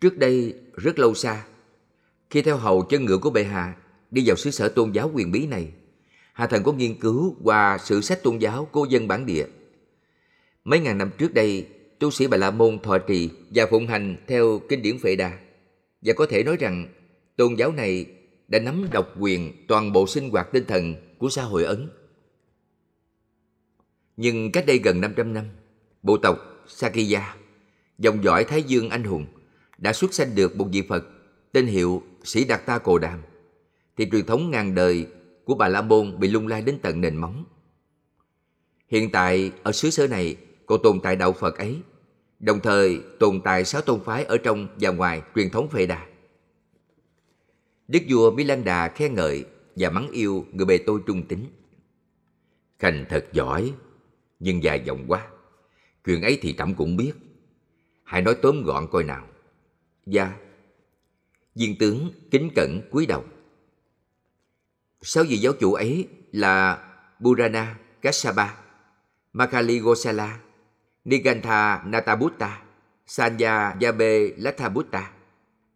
Trước 0.00 0.18
đây, 0.18 0.54
rất 0.76 0.98
lâu 0.98 1.14
xa, 1.14 1.44
khi 2.30 2.42
theo 2.42 2.56
hầu 2.56 2.82
chân 2.82 3.04
ngựa 3.04 3.18
của 3.18 3.30
bệ 3.30 3.44
hạ 3.44 3.76
đi 4.10 4.22
vào 4.26 4.36
xứ 4.36 4.50
sở 4.50 4.68
tôn 4.68 4.92
giáo 4.92 5.10
quyền 5.14 5.32
bí 5.32 5.46
này, 5.46 5.72
Hạ 6.32 6.46
Thần 6.46 6.62
có 6.62 6.72
nghiên 6.72 7.00
cứu 7.00 7.36
qua 7.42 7.78
sử 7.78 8.00
sách 8.00 8.22
tôn 8.22 8.38
giáo 8.38 8.64
của 8.64 8.84
dân 8.84 9.08
bản 9.08 9.26
địa. 9.26 9.46
Mấy 10.64 10.80
ngàn 10.80 10.98
năm 10.98 11.10
trước 11.18 11.34
đây, 11.34 11.66
tu 11.98 12.10
sĩ 12.10 12.26
Bà 12.26 12.36
La 12.36 12.50
Môn 12.50 12.78
thọ 12.78 12.98
trì 12.98 13.30
và 13.50 13.66
phụng 13.70 13.86
hành 13.86 14.16
theo 14.26 14.60
kinh 14.68 14.82
điển 14.82 14.98
Phệ 14.98 15.16
Đà. 15.16 15.38
Và 16.02 16.12
có 16.16 16.26
thể 16.26 16.42
nói 16.42 16.56
rằng 16.56 16.88
tôn 17.36 17.54
giáo 17.54 17.72
này 17.72 18.06
đã 18.48 18.58
nắm 18.58 18.86
độc 18.92 19.14
quyền 19.18 19.66
toàn 19.68 19.92
bộ 19.92 20.06
sinh 20.06 20.30
hoạt 20.30 20.52
tinh 20.52 20.64
thần 20.64 20.94
của 21.18 21.28
xã 21.28 21.42
hội 21.42 21.64
Ấn. 21.64 21.90
Nhưng 24.16 24.52
cách 24.52 24.66
đây 24.66 24.78
gần 24.78 25.00
500 25.00 25.34
năm, 25.34 25.44
bộ 26.02 26.16
tộc 26.16 26.38
Sakya, 26.66 27.36
dòng 27.98 28.24
dõi 28.24 28.44
Thái 28.44 28.62
Dương 28.62 28.90
anh 28.90 29.04
hùng, 29.04 29.26
đã 29.78 29.92
xuất 29.92 30.14
sanh 30.14 30.34
được 30.34 30.56
một 30.56 30.68
vị 30.72 30.82
Phật 30.88 31.04
tên 31.52 31.66
hiệu 31.66 32.02
Sĩ 32.24 32.44
Đạt 32.44 32.66
Ta 32.66 32.78
Cồ 32.78 32.98
Đàm, 32.98 33.22
thì 33.96 34.08
truyền 34.12 34.26
thống 34.26 34.50
ngàn 34.50 34.74
đời 34.74 35.06
của 35.44 35.54
Bà 35.54 35.68
La 35.68 35.82
Môn 35.82 36.20
bị 36.20 36.28
lung 36.28 36.48
lay 36.48 36.62
đến 36.62 36.78
tận 36.82 37.00
nền 37.00 37.16
móng. 37.16 37.44
Hiện 38.88 39.10
tại 39.10 39.52
ở 39.62 39.72
xứ 39.72 39.90
sở 39.90 40.06
này 40.06 40.36
còn 40.66 40.82
tồn 40.82 41.00
tại 41.00 41.16
đạo 41.16 41.32
Phật 41.32 41.58
ấy, 41.58 41.78
đồng 42.40 42.60
thời 42.60 43.00
tồn 43.18 43.40
tại 43.44 43.64
sáu 43.64 43.80
tôn 43.80 44.00
phái 44.04 44.24
ở 44.24 44.38
trong 44.38 44.68
và 44.80 44.90
ngoài 44.90 45.22
truyền 45.34 45.50
thống 45.50 45.68
Phệ 45.68 45.86
Đà. 45.86 46.06
Đức 47.88 48.02
vua 48.08 48.36
Đà 48.64 48.88
khen 48.88 49.14
ngợi 49.14 49.44
và 49.76 49.90
mắng 49.90 50.10
yêu 50.10 50.46
người 50.52 50.66
bề 50.66 50.78
tôi 50.78 51.00
trung 51.06 51.22
tín. 51.22 51.38
Khanh 52.78 53.04
thật 53.08 53.24
giỏi, 53.32 53.72
nhưng 54.40 54.62
dài 54.62 54.82
dòng 54.84 55.04
quá. 55.08 55.26
Chuyện 56.04 56.22
ấy 56.22 56.38
thì 56.42 56.54
trẫm 56.58 56.74
cũng 56.74 56.96
biết. 56.96 57.12
Hãy 58.04 58.22
nói 58.22 58.34
tóm 58.42 58.62
gọn 58.62 58.86
coi 58.90 59.04
nào 59.04 59.26
gia 60.08 60.36
Viên 61.54 61.78
tướng 61.78 62.12
kính 62.30 62.50
cẩn 62.54 62.80
cúi 62.90 63.06
đầu. 63.06 63.24
Sáu 65.02 65.24
vị 65.28 65.36
giáo 65.36 65.52
chủ 65.52 65.74
ấy 65.74 66.08
là 66.32 66.84
Burana 67.20 67.78
Kassapa, 68.02 68.48
Makali 69.32 69.78
Gosala, 69.78 70.40
Nigantha 71.04 71.82
Natabutta, 71.86 72.62
Sanya 73.06 73.76
Yabe 73.80 74.28
Lathabutta, 74.36 75.12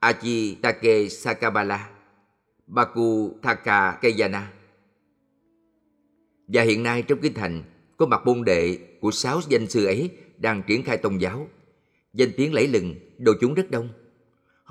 Achi 0.01 0.55
Take 0.63 1.09
Sakabala, 1.09 1.91
Baku 2.67 3.39
Thaka 3.43 3.93
Keyana. 3.93 4.53
Và 6.49 6.63
hiện 6.63 6.83
nay 6.83 7.03
trong 7.03 7.19
kinh 7.23 7.35
thành 7.35 7.63
có 7.97 8.07
mặt 8.07 8.27
môn 8.27 8.45
đệ 8.45 8.79
của 9.01 9.11
sáu 9.11 9.41
danh 9.49 9.69
sư 9.69 9.85
ấy 9.85 10.11
đang 10.39 10.63
triển 10.67 10.83
khai 10.83 10.97
tôn 10.97 11.19
giáo. 11.19 11.49
Danh 12.13 12.31
tiếng 12.37 12.55
lẫy 12.55 12.69
lừng, 12.69 12.95
đồ 13.19 13.33
chúng 13.41 13.55
rất 13.55 13.71
đông. 13.71 13.89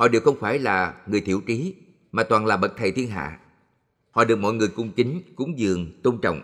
Họ 0.01 0.07
đều 0.07 0.21
không 0.21 0.39
phải 0.39 0.59
là 0.59 1.03
người 1.07 1.21
thiểu 1.21 1.41
trí, 1.41 1.75
mà 2.11 2.23
toàn 2.23 2.45
là 2.45 2.57
bậc 2.57 2.73
thầy 2.77 2.91
thiên 2.91 3.09
hạ. 3.09 3.39
Họ 4.11 4.25
được 4.25 4.35
mọi 4.35 4.53
người 4.53 4.67
cung 4.67 4.91
kính, 4.91 5.21
cúng 5.35 5.59
dường, 5.59 6.01
tôn 6.01 6.19
trọng. 6.21 6.41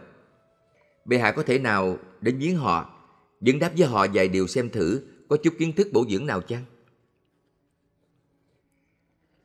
Bệ 1.06 1.17
hạ 1.17 1.32
có 1.32 1.43
thể 1.43 1.60
nào 1.60 1.98
đến 2.22 2.38
viếng 2.39 2.56
họ, 2.56 3.00
dẫn 3.41 3.60
đáp 3.60 3.72
với 3.78 3.88
họ 3.88 4.08
vài 4.13 4.28
điều 4.28 4.48
xem 4.48 4.70
thử 4.70 5.02
có 5.30 5.38
chút 5.38 5.54
kiến 5.60 5.74
thức 5.74 5.88
bổ 5.93 6.06
dưỡng 6.10 6.26
nào 6.26 6.41
chăng? 6.41 6.63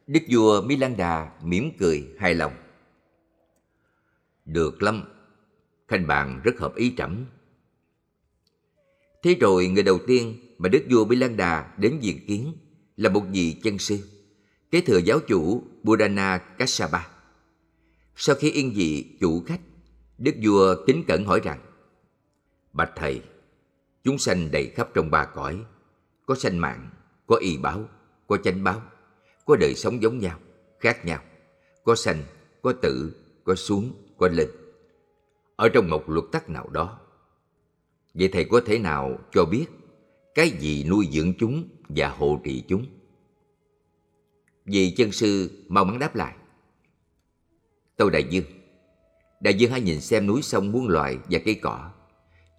Đức 0.07 0.21
vua 0.29 0.63
Milanda 0.63 1.33
mỉm 1.43 1.71
cười 1.79 2.09
hài 2.19 2.35
lòng. 2.35 2.53
Được 4.45 4.83
lắm, 4.83 5.05
khanh 5.89 6.07
bạn 6.07 6.41
rất 6.45 6.59
hợp 6.59 6.75
ý 6.75 6.95
trẫm. 6.97 7.25
Thế 9.23 9.37
rồi 9.41 9.69
người 9.69 9.83
đầu 9.83 9.99
tiên 10.07 10.55
mà 10.59 10.69
Đức 10.69 10.85
vua 10.91 11.05
Milanda 11.05 11.75
đến 11.79 11.99
diện 12.01 12.27
kiến 12.27 12.53
là 12.97 13.11
một 13.11 13.23
vị 13.33 13.57
chân 13.63 13.79
sư, 13.79 13.99
kế 14.71 14.81
thừa 14.81 14.99
giáo 14.99 15.19
chủ 15.29 15.63
Budana 15.83 16.39
Kassapa. 16.39 17.01
Sau 18.17 18.37
khi 18.37 18.51
yên 18.51 18.73
vị 18.75 19.17
chủ 19.21 19.43
khách, 19.47 19.61
Đức 20.19 20.35
vua 20.43 20.85
kính 20.87 21.05
cẩn 21.09 21.25
hỏi 21.25 21.41
rằng 21.45 21.61
Bạch 22.73 22.93
Thầy, 22.97 23.23
chúng 24.05 24.19
sanh 24.19 24.51
đầy 24.51 24.67
khắp 24.67 24.89
trong 24.95 25.11
ba 25.11 25.25
cõi, 25.25 25.65
có 26.27 26.35
sanh 26.35 26.59
mạng, 26.59 26.91
có 27.27 27.37
y 27.37 27.57
báo, 27.57 27.89
có 28.27 28.37
chánh 28.37 28.65
báo, 28.65 28.83
có 29.47 29.57
đời 29.57 29.75
sống 29.75 30.03
giống 30.03 30.19
nhau, 30.19 30.39
khác 30.81 31.05
nhau, 31.05 31.23
có 31.85 31.95
sanh, 31.95 32.23
có 32.63 32.73
tử, 32.73 33.13
có 33.45 33.55
xuống, 33.55 33.93
có 34.19 34.29
lên. 34.29 34.49
Ở 35.57 35.69
trong 35.69 35.91
một 35.91 36.11
luật 36.11 36.25
tắc 36.33 36.49
nào 36.49 36.69
đó. 36.69 37.01
Vậy 38.15 38.29
Thầy 38.29 38.45
có 38.45 38.61
thể 38.67 38.79
nào 38.79 39.19
cho 39.33 39.45
biết 39.45 39.67
cái 40.35 40.51
gì 40.51 40.85
nuôi 40.85 41.09
dưỡng 41.13 41.33
chúng 41.39 41.69
và 41.97 42.09
hộ 42.09 42.41
trì 42.45 42.63
chúng? 42.69 42.87
Vì 44.65 44.91
chân 44.91 45.13
sư 45.13 45.51
mau 45.69 45.85
mắn 45.85 45.99
đáp 45.99 46.17
lại. 46.17 46.35
tôi 47.97 48.11
Đại 48.11 48.25
Dương 48.31 48.45
Đại 49.41 49.55
Dương 49.55 49.71
hãy 49.71 49.81
nhìn 49.81 50.01
xem 50.01 50.27
núi 50.27 50.43
sông 50.43 50.73
muôn 50.73 50.89
loài 50.89 51.19
và 51.31 51.39
cây 51.45 51.55
cỏ 51.55 51.91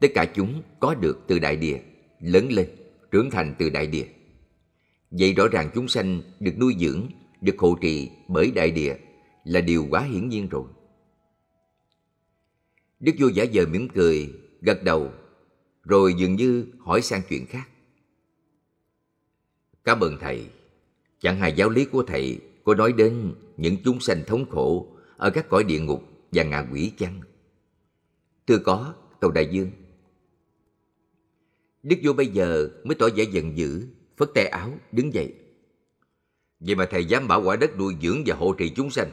Tất 0.01 0.07
cả 0.15 0.25
chúng 0.35 0.61
có 0.79 0.95
được 0.95 1.19
từ 1.27 1.39
đại 1.39 1.55
địa 1.55 1.79
Lớn 2.19 2.51
lên, 2.51 2.67
trưởng 3.11 3.29
thành 3.29 3.55
từ 3.59 3.69
đại 3.69 3.87
địa 3.87 4.05
Vậy 5.11 5.33
rõ 5.33 5.47
ràng 5.47 5.69
chúng 5.73 5.87
sanh 5.87 6.21
được 6.39 6.57
nuôi 6.59 6.75
dưỡng 6.79 7.07
Được 7.41 7.55
hộ 7.57 7.77
trì 7.81 8.09
bởi 8.27 8.51
đại 8.51 8.71
địa 8.71 8.95
Là 9.43 9.61
điều 9.61 9.87
quá 9.89 10.01
hiển 10.01 10.29
nhiên 10.29 10.49
rồi 10.49 10.65
Đức 12.99 13.11
vua 13.19 13.27
giả 13.27 13.45
vờ 13.53 13.65
mỉm 13.65 13.87
cười 13.89 14.33
Gật 14.61 14.83
đầu 14.83 15.11
Rồi 15.83 16.13
dường 16.13 16.35
như 16.35 16.65
hỏi 16.79 17.01
sang 17.01 17.21
chuyện 17.29 17.45
khác 17.45 17.69
Cảm 19.83 19.99
ơn 19.99 20.17
thầy 20.19 20.45
Chẳng 21.19 21.37
hài 21.37 21.53
giáo 21.53 21.69
lý 21.69 21.85
của 21.85 22.03
thầy 22.03 22.39
có 22.63 22.75
nói 22.75 22.93
đến 22.93 23.33
những 23.57 23.75
chúng 23.85 23.99
sanh 23.99 24.23
thống 24.27 24.45
khổ 24.49 24.87
ở 25.17 25.29
các 25.29 25.49
cõi 25.49 25.63
địa 25.63 25.79
ngục 25.79 26.03
và 26.31 26.43
ngạ 26.43 26.67
quỷ 26.71 26.91
chăng? 26.97 27.21
Thưa 28.47 28.57
có, 28.57 28.93
Tàu 29.19 29.31
Đại 29.31 29.47
Dương. 29.51 29.71
Đức 31.83 31.95
vua 32.03 32.13
bây 32.13 32.27
giờ 32.27 32.69
mới 32.83 32.95
tỏ 32.95 33.07
vẻ 33.15 33.23
giận 33.23 33.57
dữ, 33.57 33.87
phất 34.17 34.29
tay 34.33 34.45
áo, 34.45 34.73
đứng 34.91 35.13
dậy. 35.13 35.33
Vậy 36.59 36.75
mà 36.75 36.85
thầy 36.85 37.05
dám 37.05 37.27
bảo 37.27 37.43
quả 37.43 37.55
đất 37.55 37.77
nuôi 37.77 37.95
dưỡng 38.01 38.23
và 38.25 38.35
hộ 38.35 38.53
trì 38.53 38.69
chúng 38.69 38.89
sanh. 38.89 39.11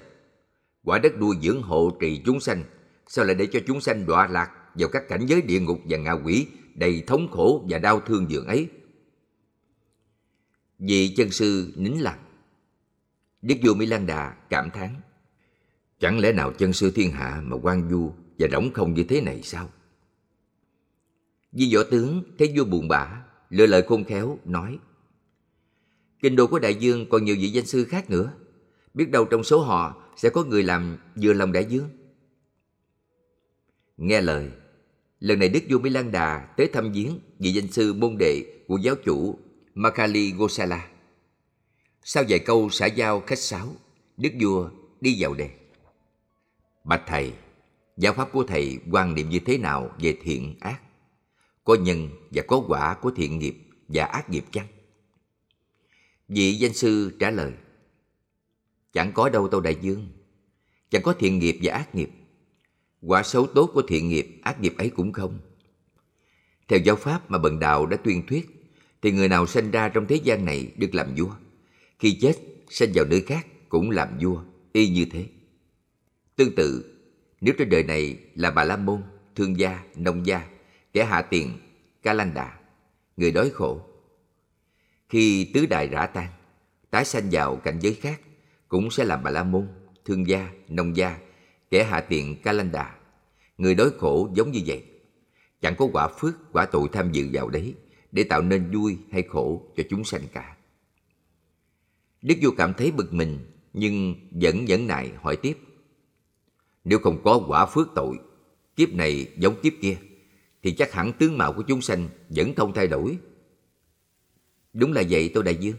Quả 0.85 0.99
đất 0.99 1.19
nuôi 1.19 1.37
dưỡng 1.43 1.63
hộ 1.63 1.97
trì 2.01 2.23
chúng 2.25 2.41
sanh 2.41 2.65
Sao 3.07 3.25
lại 3.25 3.35
để 3.35 3.47
cho 3.47 3.61
chúng 3.67 3.81
sanh 3.81 4.07
đọa 4.07 4.27
lạc 4.27 4.51
vào 4.75 4.89
các 4.89 5.09
cảnh 5.09 5.27
giới 5.27 5.43
địa 5.43 5.61
ngục 5.61 5.79
và 5.85 5.99
ngạ 5.99 6.13
quỷ 6.13 6.47
đầy 6.75 7.03
thống 7.07 7.29
khổ 7.31 7.67
và 7.69 7.79
đau 7.79 8.01
thương 8.01 8.31
dường 8.31 8.47
ấy? 8.47 8.69
Vị 10.81 11.15
chân 11.17 11.31
sư 11.31 11.73
nín 11.77 11.93
lặng. 11.93 12.25
Đức 13.43 13.55
vua 13.63 13.75
Mỹ 13.75 13.87
Lan 13.87 14.07
Đà 14.07 14.37
cảm 14.51 14.71
thán 14.71 15.01
Chẳng 15.99 16.19
lẽ 16.19 16.33
nào 16.33 16.53
chân 16.53 16.73
sư 16.73 16.93
thiên 16.95 17.11
hạ 17.11 17.43
mà 17.45 17.57
quan 17.63 17.91
du 17.91 18.13
và 18.39 18.49
rỗng 18.53 18.73
không 18.73 18.95
như 18.95 19.05
thế 19.05 19.21
này 19.21 19.43
sao? 19.43 19.71
Di 21.53 21.75
võ 21.75 21.83
tướng 21.91 22.23
thấy 22.39 22.53
vua 22.57 22.65
buồn 22.65 22.89
bã, 22.89 23.25
lựa 23.51 23.67
lời 23.67 23.83
khôn 23.89 24.05
khéo, 24.05 24.39
nói 24.45 24.79
Kinh 26.23 26.37
đô 26.37 26.47
của 26.47 26.59
đại 26.59 26.75
dương 26.75 27.07
còn 27.11 27.25
nhiều 27.25 27.37
vị 27.41 27.49
danh 27.49 27.67
sư 27.67 27.85
khác 27.85 28.11
nữa. 28.11 28.33
Biết 28.95 29.11
đâu 29.11 29.25
trong 29.25 29.45
số 29.45 29.61
họ 29.61 30.03
sẽ 30.17 30.31
có 30.31 30.45
người 30.45 30.63
làm 30.63 30.97
vừa 31.23 31.33
lòng 31.33 31.53
đại 31.53 31.65
dương. 31.65 31.89
Nghe 33.97 34.21
lời, 34.21 34.51
lần 35.21 35.39
này 35.39 35.49
Đức 35.49 35.61
vua 35.69 35.79
Mỹ 35.79 35.91
Lan 35.91 36.13
Đà 36.13 36.55
tới 36.57 36.69
thăm 36.73 36.93
viếng 36.93 37.19
vị 37.39 37.53
danh 37.53 37.73
sư 37.73 37.93
môn 37.93 38.17
đệ 38.19 38.45
của 38.69 38.77
giáo 38.77 38.95
chủ 39.05 39.39
Makali 39.81 40.33
Gosala. 40.33 40.89
Sau 42.03 42.25
vài 42.29 42.39
câu 42.39 42.71
xã 42.71 42.87
giao 42.87 43.21
khách 43.21 43.39
sáo, 43.39 43.75
Đức 44.17 44.31
vua 44.41 44.71
đi 45.01 45.17
vào 45.19 45.35
đề. 45.35 45.51
Bạch 46.85 47.03
thầy, 47.07 47.33
giáo 47.97 48.13
pháp 48.13 48.33
của 48.33 48.45
thầy 48.45 48.79
quan 48.91 49.15
niệm 49.15 49.29
như 49.29 49.39
thế 49.47 49.59
nào 49.59 49.91
về 49.99 50.17
thiện 50.23 50.55
ác? 50.61 50.81
Có 51.65 51.75
nhân 51.75 52.09
và 52.31 52.43
có 52.49 52.65
quả 52.69 52.95
của 52.95 53.11
thiện 53.11 53.39
nghiệp 53.39 53.57
và 53.89 54.05
ác 54.05 54.31
nghiệp 54.31 54.45
chăng? 54.53 54.67
Vị 56.29 56.53
danh 56.53 56.75
sư 56.75 57.17
trả 57.21 57.31
lời 57.31 57.53
Chẳng 58.93 59.13
có 59.13 59.29
đâu 59.29 59.49
Tâu 59.49 59.61
Đại 59.61 59.77
Dương 59.81 60.09
Chẳng 60.91 61.03
có 61.03 61.15
thiện 61.19 61.39
nghiệp 61.39 61.59
và 61.63 61.75
ác 61.75 61.95
nghiệp 61.95 62.11
Quả 63.03 63.23
xấu 63.23 63.47
tốt 63.47 63.71
của 63.75 63.83
thiện 63.89 64.09
nghiệp, 64.09 64.41
ác 64.43 64.61
nghiệp 64.61 64.75
ấy 64.79 64.91
cũng 64.91 65.13
không 65.13 65.39
Theo 66.69 66.79
giáo 66.79 66.97
pháp 66.97 67.31
mà 67.31 67.39
Bần 67.39 67.59
Đạo 67.59 67.87
đã 67.87 67.97
tuyên 68.05 68.27
thuyết 68.27 68.60
thì 69.03 69.13
người 69.13 69.29
nào 69.29 69.47
sinh 69.47 69.71
ra 69.71 69.89
trong 69.89 70.07
thế 70.07 70.17
gian 70.17 70.45
này 70.45 70.73
được 70.77 70.95
làm 70.95 71.15
vua 71.17 71.31
Khi 71.99 72.19
chết, 72.21 72.35
sinh 72.69 72.93
vào 72.95 73.05
nơi 73.05 73.21
khác 73.21 73.47
cũng 73.69 73.91
làm 73.91 74.09
vua, 74.21 74.43
y 74.73 74.89
như 74.89 75.05
thế 75.13 75.27
Tương 76.37 76.55
tự, 76.55 76.97
nếu 77.41 77.55
trên 77.59 77.69
đời 77.69 77.83
này 77.83 78.19
là 78.35 78.51
bà 78.51 78.65
la 78.65 78.77
môn, 78.77 79.03
thương 79.37 79.59
gia, 79.59 79.85
nông 79.97 80.27
gia, 80.27 80.49
kẻ 80.93 81.05
hạ 81.05 81.23
tiền, 81.23 81.53
ca 82.03 82.13
lanh 82.13 82.35
đà, 82.35 82.59
người 83.17 83.33
đói 83.33 83.51
khổ. 83.51 83.81
Khi 85.09 85.51
tứ 85.55 85.67
đại 85.67 85.89
rã 85.89 86.07
tan, 86.07 86.29
tái 86.91 87.05
sanh 87.05 87.29
vào 87.33 87.57
cảnh 87.57 87.79
giới 87.81 87.95
khác, 87.95 88.21
cũng 88.69 88.91
sẽ 88.91 89.05
làm 89.05 89.23
bà 89.23 89.31
la 89.31 89.45
môn, 89.45 89.69
thương 90.05 90.29
gia, 90.29 90.51
nông 90.69 90.97
gia, 90.97 91.19
kẻ 91.71 91.85
hạ 91.85 92.01
tiền, 92.01 92.37
ca 92.43 92.53
lanh 92.53 92.73
đà, 92.73 92.95
người 93.59 93.75
đói 93.75 93.91
khổ 93.99 94.31
giống 94.35 94.51
như 94.51 94.61
vậy. 94.67 94.85
Chẳng 95.61 95.75
có 95.79 95.89
quả 95.93 96.09
phước, 96.09 96.35
quả 96.53 96.67
tội 96.67 96.89
tham 96.93 97.13
dự 97.13 97.29
vào 97.33 97.49
đấy 97.49 97.75
để 98.13 98.25
tạo 98.25 98.43
nên 98.43 98.71
vui 98.71 98.99
hay 99.13 99.23
khổ 99.23 99.73
cho 99.77 99.83
chúng 99.91 100.05
sanh 100.05 100.23
cả. 100.33 100.57
Đức 102.23 102.35
vua 102.43 102.51
cảm 102.51 102.75
thấy 102.75 102.91
bực 102.91 103.13
mình 103.13 103.39
nhưng 103.73 104.15
vẫn 104.31 104.65
nhẫn 104.65 104.87
nại 104.87 105.11
hỏi 105.23 105.37
tiếp. 105.37 105.59
Nếu 106.85 106.99
không 106.99 107.21
có 107.25 107.45
quả 107.49 107.67
phước 107.67 107.89
tội, 107.95 108.19
kiếp 108.77 108.93
này 108.93 109.33
giống 109.37 109.61
kiếp 109.63 109.73
kia, 109.81 109.97
thì 110.63 110.73
chắc 110.73 110.93
hẳn 110.93 111.13
tướng 111.13 111.39
mạo 111.39 111.53
của 111.53 111.63
chúng 111.63 111.83
sanh 111.83 112.09
vẫn 112.29 112.55
không 112.55 112.73
thay 112.75 112.87
đổi. 112.87 113.19
Đúng 114.73 114.93
là 114.93 115.03
vậy 115.11 115.31
tôi 115.35 115.45
đại 115.45 115.57
dương. 115.61 115.77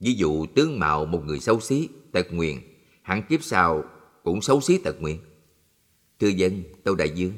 Ví 0.00 0.14
dụ 0.14 0.46
tướng 0.46 0.78
mạo 0.78 1.06
một 1.06 1.24
người 1.24 1.40
xấu 1.40 1.60
xí, 1.60 1.88
tật 2.12 2.26
nguyền, 2.32 2.56
hẳn 3.02 3.22
kiếp 3.28 3.42
sau 3.42 3.84
cũng 4.22 4.42
xấu 4.42 4.60
xí 4.60 4.78
tật 4.78 5.00
nguyền. 5.00 5.16
Thưa 6.20 6.28
dân, 6.28 6.62
tôi 6.84 6.96
đại 6.98 7.10
dương. 7.10 7.32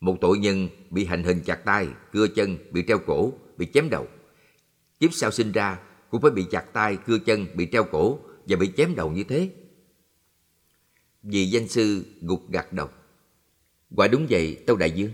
Một 0.00 0.16
tội 0.20 0.38
nhân 0.38 0.68
bị 0.90 1.04
hành 1.04 1.24
hình 1.24 1.40
chặt 1.44 1.56
tay, 1.64 1.88
cưa 2.12 2.28
chân, 2.28 2.58
bị 2.70 2.84
treo 2.88 2.98
cổ, 2.98 3.32
bị 3.56 3.66
chém 3.74 3.90
đầu. 3.90 4.06
Kiếp 5.00 5.12
sau 5.12 5.30
sinh 5.30 5.52
ra 5.52 5.78
cũng 6.10 6.20
phải 6.20 6.30
bị 6.30 6.46
chặt 6.50 6.64
tay, 6.72 6.96
cưa 7.06 7.18
chân, 7.18 7.46
bị 7.54 7.68
treo 7.72 7.84
cổ 7.84 8.18
và 8.46 8.56
bị 8.56 8.72
chém 8.76 8.94
đầu 8.94 9.10
như 9.10 9.24
thế. 9.24 9.50
Vì 11.22 11.46
danh 11.46 11.68
sư 11.68 12.04
gục 12.20 12.50
gạt 12.50 12.72
đầu. 12.72 12.88
Quả 13.96 14.08
đúng 14.08 14.26
vậy, 14.30 14.62
Tâu 14.66 14.76
Đại 14.76 14.90
Dương. 14.90 15.12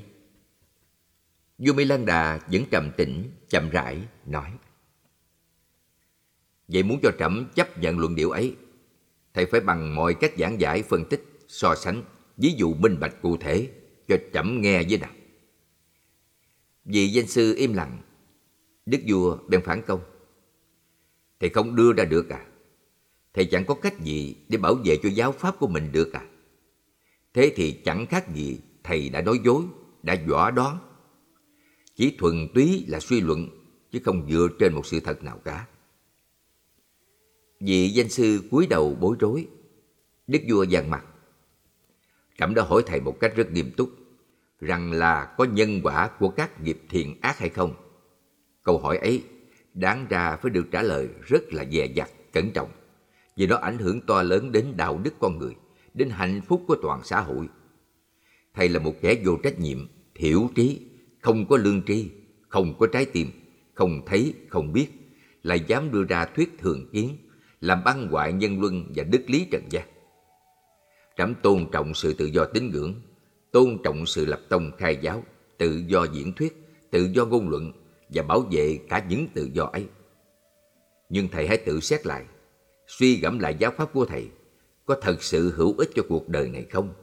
Vua 1.58 1.72
Mỹ 1.72 1.84
Lan 1.84 2.06
Đà 2.06 2.40
vẫn 2.52 2.64
trầm 2.70 2.90
tĩnh, 2.96 3.30
chậm 3.48 3.70
rãi, 3.70 3.98
nói. 4.26 4.52
Vậy 6.68 6.82
muốn 6.82 7.00
cho 7.02 7.10
trẫm 7.18 7.48
chấp 7.54 7.78
nhận 7.78 7.98
luận 7.98 8.14
điệu 8.14 8.30
ấy, 8.30 8.56
thầy 9.34 9.46
phải 9.46 9.60
bằng 9.60 9.94
mọi 9.94 10.14
cách 10.14 10.32
giảng 10.38 10.60
giải, 10.60 10.82
phân 10.82 11.04
tích, 11.10 11.24
so 11.48 11.74
sánh, 11.74 12.02
ví 12.36 12.54
dụ 12.56 12.74
minh 12.74 13.00
bạch 13.00 13.22
cụ 13.22 13.36
thể 13.36 13.70
cho 14.08 14.16
trẫm 14.32 14.60
nghe 14.60 14.82
với 14.88 14.98
nào? 14.98 15.12
Vì 16.84 17.08
danh 17.08 17.26
sư 17.26 17.54
im 17.56 17.72
lặng, 17.72 17.98
Đức 18.86 18.98
vua 19.08 19.38
bèn 19.48 19.62
phản 19.62 19.82
công. 19.86 20.00
Thầy 21.40 21.50
không 21.50 21.76
đưa 21.76 21.92
ra 21.92 22.04
được 22.04 22.28
à? 22.28 22.46
Thầy 23.34 23.44
chẳng 23.44 23.64
có 23.66 23.74
cách 23.74 24.00
gì 24.00 24.36
để 24.48 24.58
bảo 24.58 24.74
vệ 24.74 24.96
cho 25.02 25.08
giáo 25.08 25.32
pháp 25.32 25.58
của 25.58 25.68
mình 25.68 25.92
được 25.92 26.12
à? 26.12 26.26
Thế 27.34 27.52
thì 27.56 27.80
chẳng 27.84 28.06
khác 28.06 28.34
gì 28.34 28.58
thầy 28.84 29.08
đã 29.08 29.22
nói 29.22 29.40
dối, 29.44 29.64
đã 30.02 30.16
dọa 30.28 30.50
đoán. 30.50 30.78
Chỉ 31.94 32.16
thuần 32.18 32.48
túy 32.54 32.84
là 32.88 33.00
suy 33.00 33.20
luận, 33.20 33.48
chứ 33.90 34.00
không 34.04 34.30
dựa 34.30 34.48
trên 34.58 34.74
một 34.74 34.86
sự 34.86 35.00
thật 35.00 35.22
nào 35.22 35.40
cả. 35.44 35.66
Vị 37.60 37.88
danh 37.88 38.08
sư 38.08 38.42
cúi 38.50 38.66
đầu 38.66 38.94
bối 39.00 39.16
rối. 39.20 39.48
Đức 40.26 40.38
vua 40.48 40.62
dằn 40.62 40.90
mặt. 40.90 41.04
Trẫm 42.38 42.54
đã 42.54 42.62
hỏi 42.62 42.82
thầy 42.86 43.00
một 43.00 43.20
cách 43.20 43.36
rất 43.36 43.52
nghiêm 43.52 43.70
túc, 43.76 43.90
rằng 44.60 44.92
là 44.92 45.34
có 45.38 45.44
nhân 45.44 45.80
quả 45.82 46.10
của 46.18 46.28
các 46.28 46.60
nghiệp 46.62 46.78
thiện 46.88 47.20
ác 47.20 47.38
hay 47.38 47.48
không? 47.48 47.74
Câu 48.62 48.78
hỏi 48.78 48.98
ấy 48.98 49.22
đáng 49.74 50.06
ra 50.08 50.36
phải 50.36 50.50
được 50.50 50.66
trả 50.70 50.82
lời 50.82 51.08
rất 51.26 51.52
là 51.52 51.64
dè 51.72 51.86
dặt, 51.86 52.10
cẩn 52.32 52.50
trọng, 52.50 52.70
vì 53.36 53.46
nó 53.46 53.56
ảnh 53.56 53.78
hưởng 53.78 54.00
to 54.00 54.22
lớn 54.22 54.52
đến 54.52 54.76
đạo 54.76 55.00
đức 55.04 55.14
con 55.20 55.38
người, 55.38 55.54
đến 55.94 56.10
hạnh 56.10 56.40
phúc 56.48 56.62
của 56.66 56.76
toàn 56.82 57.00
xã 57.04 57.20
hội. 57.20 57.48
Thầy 58.54 58.68
là 58.68 58.78
một 58.78 58.94
kẻ 59.00 59.14
vô 59.24 59.36
trách 59.42 59.60
nhiệm, 59.60 59.88
thiểu 60.14 60.48
trí, 60.54 60.80
không 61.20 61.46
có 61.48 61.56
lương 61.56 61.82
tri, 61.82 62.10
không 62.48 62.78
có 62.78 62.86
trái 62.86 63.04
tim, 63.04 63.30
không 63.74 64.00
thấy, 64.06 64.34
không 64.48 64.72
biết, 64.72 64.88
lại 65.42 65.60
dám 65.66 65.92
đưa 65.92 66.04
ra 66.04 66.24
thuyết 66.24 66.58
thường 66.58 66.88
kiến, 66.92 67.16
làm 67.60 67.84
băng 67.84 68.08
hoại 68.08 68.32
nhân 68.32 68.60
luân 68.60 68.92
và 68.96 69.04
đức 69.04 69.22
lý 69.26 69.46
trần 69.50 69.62
gian. 69.70 69.88
Trẫm 71.16 71.34
tôn 71.42 71.66
trọng 71.72 71.94
sự 71.94 72.12
tự 72.12 72.24
do 72.24 72.44
tín 72.44 72.70
ngưỡng, 72.70 72.94
tôn 73.50 73.78
trọng 73.84 74.06
sự 74.06 74.26
lập 74.26 74.40
tông 74.48 74.70
khai 74.78 74.98
giáo, 75.00 75.22
tự 75.58 75.82
do 75.86 76.06
diễn 76.12 76.32
thuyết, 76.32 76.66
tự 76.90 77.08
do 77.12 77.24
ngôn 77.24 77.48
luận 77.48 77.72
và 78.08 78.22
bảo 78.22 78.40
vệ 78.50 78.78
cả 78.88 79.06
những 79.08 79.26
tự 79.34 79.50
do 79.52 79.64
ấy. 79.64 79.86
Nhưng 81.08 81.28
thầy 81.28 81.48
hãy 81.48 81.56
tự 81.56 81.80
xét 81.80 82.06
lại, 82.06 82.24
suy 82.86 83.20
gẫm 83.20 83.38
lại 83.38 83.56
giáo 83.58 83.72
pháp 83.76 83.92
của 83.92 84.04
thầy 84.04 84.28
có 84.86 84.96
thật 85.02 85.22
sự 85.22 85.52
hữu 85.56 85.74
ích 85.78 85.90
cho 85.94 86.02
cuộc 86.08 86.28
đời 86.28 86.48
này 86.48 86.66
không? 86.70 86.94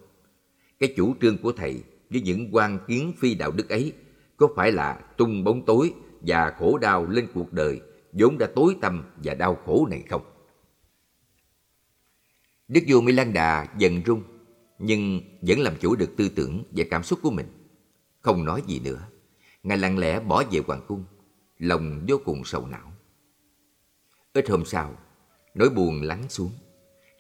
Cái 0.80 0.94
chủ 0.98 1.16
trương 1.22 1.38
của 1.38 1.52
thầy 1.52 1.84
với 2.10 2.22
những 2.22 2.50
quan 2.52 2.80
kiến 2.88 3.14
phi 3.20 3.36
đạo 3.36 3.52
đức 3.52 3.70
ấy 3.70 3.94
có 4.38 4.48
phải 4.56 4.72
là 4.72 5.00
tung 5.18 5.44
bóng 5.44 5.66
tối 5.66 5.94
và 6.22 6.54
khổ 6.60 6.78
đau 6.78 7.06
lên 7.06 7.28
cuộc 7.34 7.54
đời 7.54 7.82
vốn 8.12 8.38
đã 8.38 8.48
tối 8.56 8.76
tăm 8.82 9.04
và 9.24 9.34
đau 9.34 9.58
khổ 9.66 9.88
này 9.90 10.04
không? 10.10 10.22
Đức 12.68 12.82
vua 12.88 13.02
Mỹ 13.02 13.12
Lan 13.12 13.34
Đà 13.34 13.68
dần 13.78 14.02
rung 14.06 14.24
nhưng 14.80 15.22
vẫn 15.42 15.60
làm 15.60 15.74
chủ 15.80 15.96
được 15.96 16.10
tư 16.18 16.30
tưởng 16.30 16.64
và 16.72 16.84
cảm 16.92 17.04
xúc 17.04 17.20
của 17.22 17.32
mình. 17.32 17.48
Không 18.22 18.46
nói 18.46 18.64
gì 18.68 18.80
nữa. 18.80 19.00
Ngài 19.64 19.78
lặng 19.78 19.98
lẽ 19.98 20.20
bỏ 20.20 20.44
về 20.52 20.62
hoàng 20.68 20.82
cung, 20.88 21.04
lòng 21.58 22.06
vô 22.08 22.18
cùng 22.26 22.46
sầu 22.46 22.68
não. 22.68 22.94
Ít 24.34 24.50
hôm 24.50 24.66
sau, 24.66 24.98
nỗi 25.56 25.70
buồn 25.70 26.02
lắng 26.02 26.24
xuống. 26.30 26.52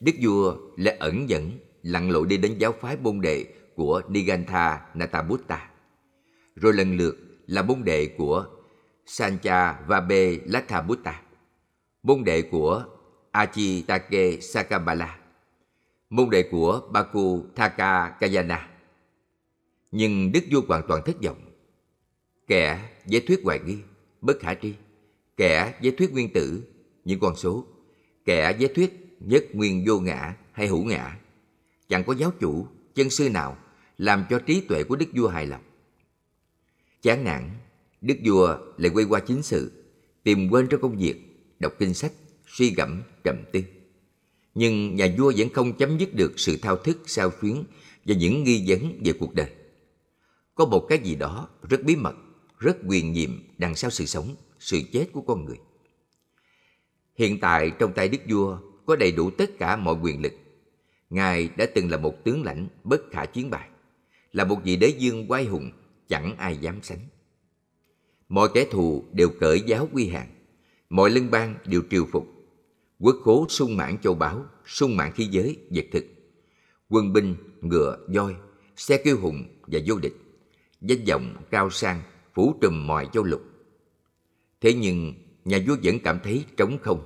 Đức 0.01 0.11
vua 0.21 0.57
lại 0.77 0.97
ẩn 0.99 1.29
dẫn 1.29 1.51
lặn 1.83 2.09
lội 2.09 2.27
đi 2.27 2.37
đến 2.37 2.57
giáo 2.57 2.73
phái 2.81 2.97
môn 2.97 3.21
đệ 3.21 3.45
của 3.75 4.01
Nigantha 4.09 4.85
Natabutta, 4.93 5.69
rồi 6.55 6.73
lần 6.73 6.97
lượt 6.97 7.17
là 7.47 7.61
môn 7.61 7.83
đệ 7.83 8.07
của 8.17 8.45
Sancha 9.05 9.81
Vabe 9.87 10.37
Lathabutta, 10.45 11.21
môn 12.03 12.23
đệ 12.23 12.41
của 12.41 12.85
Achitake 13.31 14.39
Sakabala, 14.39 15.19
môn 16.13 16.29
đệ 16.29 16.43
của 16.43 16.81
Baku 16.91 17.45
Thaka 17.55 18.09
Kayana. 18.09 18.69
Nhưng 19.91 20.31
Đức 20.31 20.43
vua 20.51 20.61
hoàn 20.67 20.83
toàn 20.87 21.01
thất 21.05 21.15
vọng. 21.23 21.51
Kẻ 22.47 22.89
giải 23.05 23.21
thuyết 23.27 23.39
hoài 23.43 23.59
nghi, 23.65 23.77
bất 24.21 24.39
khả 24.39 24.53
tri, 24.53 24.73
kẻ 25.37 25.73
giải 25.81 25.93
thuyết 25.97 26.13
nguyên 26.13 26.33
tử, 26.33 26.63
những 27.05 27.19
con 27.19 27.35
số, 27.35 27.65
kẻ 28.25 28.55
giải 28.59 28.73
thuyết 28.75 29.17
nhất 29.19 29.45
nguyên 29.53 29.83
vô 29.87 29.99
ngã 29.99 30.35
hay 30.51 30.67
hữu 30.67 30.83
ngã. 30.83 31.19
Chẳng 31.89 32.03
có 32.03 32.13
giáo 32.13 32.31
chủ, 32.39 32.67
chân 32.95 33.09
sư 33.09 33.29
nào 33.29 33.57
làm 33.97 34.25
cho 34.29 34.39
trí 34.39 34.61
tuệ 34.61 34.83
của 34.83 34.95
đức 34.95 35.09
vua 35.15 35.27
hài 35.27 35.47
lòng. 35.47 35.63
Chán 37.01 37.23
nản, 37.23 37.49
đức 38.01 38.15
vua 38.25 38.57
lại 38.77 38.91
quay 38.93 39.05
qua 39.05 39.19
chính 39.19 39.43
sự, 39.43 39.83
tìm 40.23 40.49
quên 40.49 40.67
trong 40.67 40.81
công 40.81 40.97
việc, 40.97 41.15
đọc 41.59 41.73
kinh 41.79 41.93
sách, 41.93 42.11
suy 42.47 42.73
gẫm, 42.75 43.01
trầm 43.23 43.35
tư. 43.51 43.61
Nhưng 44.55 44.95
nhà 44.95 45.15
vua 45.17 45.33
vẫn 45.37 45.49
không 45.49 45.73
chấm 45.73 45.97
dứt 45.97 46.13
được 46.13 46.39
sự 46.39 46.57
thao 46.57 46.77
thức 46.77 47.01
sao 47.05 47.31
xuyến 47.41 47.63
và 48.05 48.15
những 48.15 48.43
nghi 48.43 48.63
vấn 48.67 49.01
về 49.05 49.13
cuộc 49.19 49.33
đời. 49.33 49.49
Có 50.55 50.65
một 50.65 50.85
cái 50.89 50.99
gì 50.99 51.15
đó 51.15 51.49
rất 51.69 51.83
bí 51.83 51.95
mật, 51.95 52.15
rất 52.59 52.77
quyền 52.87 53.13
nhiệm 53.13 53.29
đằng 53.57 53.75
sau 53.75 53.91
sự 53.91 54.05
sống, 54.05 54.35
sự 54.59 54.81
chết 54.91 55.07
của 55.13 55.21
con 55.21 55.45
người. 55.45 55.57
Hiện 57.15 57.39
tại 57.39 57.71
trong 57.79 57.93
tay 57.93 58.07
đức 58.09 58.21
vua 58.29 58.57
có 58.85 58.95
đầy 58.95 59.11
đủ 59.11 59.29
tất 59.31 59.57
cả 59.59 59.75
mọi 59.75 59.95
quyền 60.01 60.21
lực. 60.21 60.33
Ngài 61.09 61.49
đã 61.57 61.65
từng 61.75 61.89
là 61.89 61.97
một 61.97 62.23
tướng 62.23 62.43
lãnh 62.43 62.67
bất 62.83 63.01
khả 63.11 63.25
chiến 63.25 63.49
bại, 63.49 63.69
là 64.31 64.43
một 64.43 64.57
vị 64.63 64.75
đế 64.75 64.87
dương 64.87 65.31
oai 65.31 65.45
hùng 65.45 65.71
chẳng 66.07 66.37
ai 66.37 66.57
dám 66.57 66.79
sánh. 66.81 66.99
Mọi 68.29 68.49
kẻ 68.53 68.65
thù 68.71 69.03
đều 69.11 69.29
cởi 69.39 69.61
giáo 69.61 69.89
quy 69.93 70.07
hàng, 70.07 70.29
mọi 70.89 71.09
lân 71.09 71.31
bang 71.31 71.55
đều 71.65 71.81
triều 71.89 72.05
phục. 72.11 72.27
Quốc 73.03 73.15
khố 73.23 73.45
sung 73.49 73.77
mãn 73.77 73.97
châu 73.97 74.15
báu, 74.15 74.45
sung 74.65 74.97
mãn 74.97 75.11
khí 75.11 75.25
giới, 75.25 75.57
vật 75.69 75.85
thực. 75.91 76.05
Quân 76.89 77.13
binh, 77.13 77.35
ngựa, 77.61 77.97
voi, 78.15 78.35
xe 78.75 78.97
kiêu 78.97 79.17
hùng 79.19 79.43
và 79.67 79.79
vô 79.85 79.99
địch. 79.99 80.13
Danh 80.81 81.05
vọng 81.07 81.35
cao 81.51 81.69
sang, 81.69 82.01
phủ 82.33 82.55
trùm 82.61 82.87
mọi 82.87 83.07
châu 83.13 83.23
lục. 83.23 83.41
Thế 84.61 84.73
nhưng, 84.73 85.13
nhà 85.45 85.59
vua 85.67 85.75
vẫn 85.83 85.99
cảm 86.03 86.19
thấy 86.23 86.45
trống 86.57 86.77
không, 86.81 87.03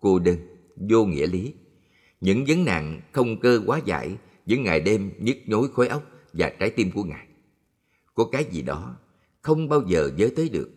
cô 0.00 0.18
đơn, 0.18 0.36
vô 0.76 1.04
nghĩa 1.04 1.26
lý. 1.26 1.54
Những 2.20 2.44
vấn 2.48 2.64
nạn 2.64 3.00
không 3.12 3.40
cơ 3.40 3.60
quá 3.66 3.80
giải 3.84 4.16
những 4.46 4.62
ngày 4.62 4.80
đêm 4.80 5.10
nhức 5.18 5.36
nhối 5.46 5.68
khối 5.68 5.88
óc 5.88 6.02
và 6.32 6.50
trái 6.60 6.70
tim 6.70 6.90
của 6.90 7.04
ngài. 7.04 7.26
Có 8.14 8.24
cái 8.32 8.44
gì 8.44 8.62
đó 8.62 8.96
không 9.42 9.68
bao 9.68 9.82
giờ 9.86 10.10
nhớ 10.16 10.30
tới 10.36 10.48
được, 10.48 10.70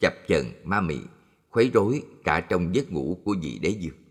chập 0.00 0.14
chờn 0.28 0.44
ma 0.64 0.80
mị, 0.80 0.98
khuấy 1.50 1.70
rối 1.74 2.02
cả 2.24 2.40
trong 2.40 2.74
giấc 2.74 2.92
ngủ 2.92 3.18
của 3.24 3.34
vị 3.42 3.58
đế 3.62 3.68
dương. 3.68 4.01